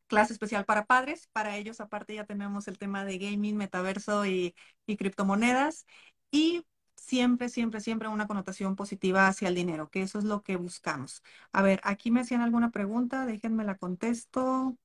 clase 0.07 0.33
especial 0.33 0.65
para 0.65 0.87
padres. 0.87 1.29
Para 1.33 1.57
ellos, 1.57 1.81
aparte, 1.81 2.15
ya 2.15 2.25
tenemos 2.25 2.69
el 2.69 2.79
tema 2.79 3.05
de 3.05 3.19
gaming, 3.19 3.57
metaverso 3.57 4.27
y, 4.27 4.55
y 4.87 4.97
criptomonedas. 4.97 5.87
Y 6.31 6.65
siempre, 6.97 7.49
siempre, 7.49 7.81
siempre 7.81 8.09
una 8.09 8.27
connotación 8.27 8.77
positiva 8.77 9.29
hacia 9.29 9.49
el 9.49 9.55
dinero, 9.55 9.89
que 9.91 10.03
eso 10.03 10.19
es 10.19 10.25
lo 10.25 10.43
que 10.43 10.57
buscamos. 10.57 11.23
A 11.53 11.63
ver, 11.63 11.81
aquí 11.85 12.11
me 12.11 12.21
hacían 12.21 12.41
alguna 12.41 12.71
pregunta, 12.71 13.27
déjenme 13.27 13.65
la 13.65 13.77
contesto. 13.77 14.77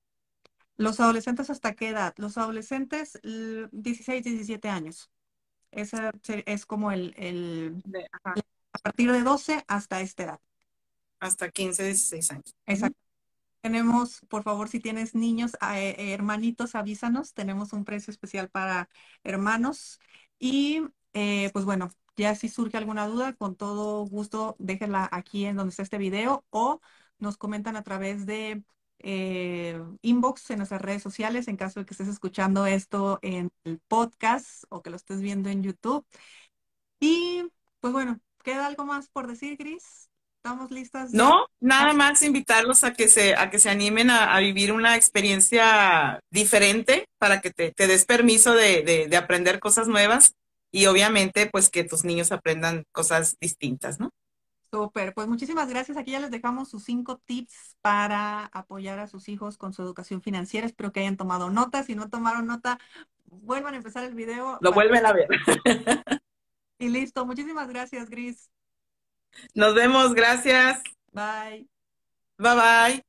¿Los 0.78 1.00
adolescentes 1.00 1.50
hasta 1.52 1.76
qué 1.76 1.90
edad? 1.90 2.14
Los 2.18 2.38
adolescentes, 2.38 3.20
16, 3.72 4.24
17 4.24 4.70
años. 4.70 5.12
Ese 5.72 6.12
es 6.46 6.66
como 6.66 6.92
el, 6.92 7.14
el 7.18 7.84
a 8.74 8.80
partir 8.80 9.12
de 9.12 9.24
12 9.24 9.64
hasta 9.68 10.02
esta 10.02 10.24
edad. 10.24 10.40
Hasta 11.20 11.50
15, 11.50 11.84
16 11.84 12.32
años. 12.32 12.56
Exacto. 12.66 12.98
Tenemos, 13.62 14.22
por 14.30 14.44
favor, 14.44 14.70
si 14.70 14.80
tienes 14.80 15.16
niños, 15.16 15.56
eh, 15.56 15.96
eh, 15.98 16.14
hermanitos, 16.14 16.76
avísanos. 16.76 17.34
Tenemos 17.34 17.74
un 17.74 17.84
precio 17.84 18.12
especial 18.12 18.50
para 18.50 18.90
hermanos. 19.24 20.00
Y 20.40 20.82
eh, 21.14 21.50
pues 21.52 21.66
bueno, 21.66 21.90
ya 22.16 22.36
si 22.36 22.48
surge 22.48 22.78
alguna 22.78 23.08
duda, 23.08 23.34
con 23.34 23.56
todo 23.56 24.06
gusto 24.06 24.56
déjenla 24.60 25.10
aquí 25.12 25.46
en 25.46 25.58
donde 25.58 25.72
está 25.72 25.84
este 25.84 25.98
video 25.98 26.46
o 26.52 26.80
nos 27.18 27.38
comentan 27.38 27.76
a 27.76 27.84
través 27.84 28.26
de 28.26 28.64
eh, 29.00 29.82
inbox 30.02 30.50
en 30.52 30.58
nuestras 30.58 30.82
redes 30.82 31.02
sociales 31.02 31.48
en 31.48 31.58
caso 31.58 31.80
de 31.80 31.86
que 31.86 31.94
estés 31.94 32.08
escuchando 32.08 32.66
esto 32.66 33.20
en 33.22 33.50
el 33.64 33.80
podcast 33.88 34.64
o 34.70 34.82
que 34.82 34.90
lo 34.90 34.96
estés 34.96 35.22
viendo 35.22 35.50
en 35.50 35.64
YouTube. 35.64 36.06
Y 37.00 37.44
pues 37.80 37.94
bueno, 37.94 38.20
¿queda 38.44 38.68
algo 38.68 38.86
más 38.86 39.10
por 39.10 39.28
decir, 39.28 39.58
Gris? 39.58 40.10
¿Estamos 40.44 40.72
listas? 40.72 41.12
No, 41.12 41.48
nada 41.60 41.94
más 41.94 42.22
invitarlos 42.22 42.84
a 42.84 42.94
que 42.94 43.10
se, 43.10 43.36
a 43.36 43.50
que 43.50 43.60
se 43.60 43.70
animen 43.70 44.10
a, 44.10 44.40
vivir 44.40 44.72
una 44.72 44.96
experiencia 44.96 46.22
diferente 46.32 47.08
para 47.18 47.42
que 47.42 47.52
te, 47.52 47.74
des 47.76 48.06
permiso 48.06 48.54
de, 48.54 49.08
de 49.10 49.18
aprender 49.18 49.60
cosas 49.60 49.90
nuevas 49.90 50.34
y 50.72 50.86
obviamente 50.86 51.48
pues 51.48 51.70
que 51.70 51.84
tus 51.84 52.06
niños 52.06 52.32
aprendan 52.32 52.84
cosas 52.92 53.36
distintas, 53.42 54.00
¿no? 54.00 54.12
Súper, 54.72 55.14
pues 55.14 55.28
muchísimas 55.28 55.68
gracias. 55.70 55.98
Aquí 55.98 56.12
ya 56.12 56.20
les 56.20 56.30
dejamos 56.32 56.70
sus 56.70 56.84
cinco 56.84 57.18
tips 57.18 57.76
para 57.82 58.46
apoyar 58.46 59.00
a 59.00 59.08
sus 59.08 59.28
hijos 59.28 59.58
con 59.58 59.74
su 59.74 59.82
educación 59.82 60.22
financiera. 60.22 60.68
Espero 60.68 60.92
que 60.92 61.00
hayan 61.00 61.18
tomado 61.18 61.50
nota. 61.50 61.84
Si 61.84 61.96
no 61.96 62.10
tomaron 62.10 62.46
nota, 62.46 62.80
vuelvan 63.26 63.74
a 63.74 63.78
empezar 63.78 64.04
el 64.04 64.14
video. 64.14 64.60
Lo 64.62 64.72
vuelven 64.72 65.06
a 65.06 65.14
ver. 65.14 65.28
Y 66.82 66.88
listo. 66.88 67.26
Muchísimas 67.26 67.68
gracias, 67.68 68.10
Gris. 68.10 68.50
Nos 69.54 69.76
vemos. 69.76 70.14
Gracias. 70.14 70.82
Bye. 71.12 71.68
Bye 72.38 72.56
bye. 72.56 73.09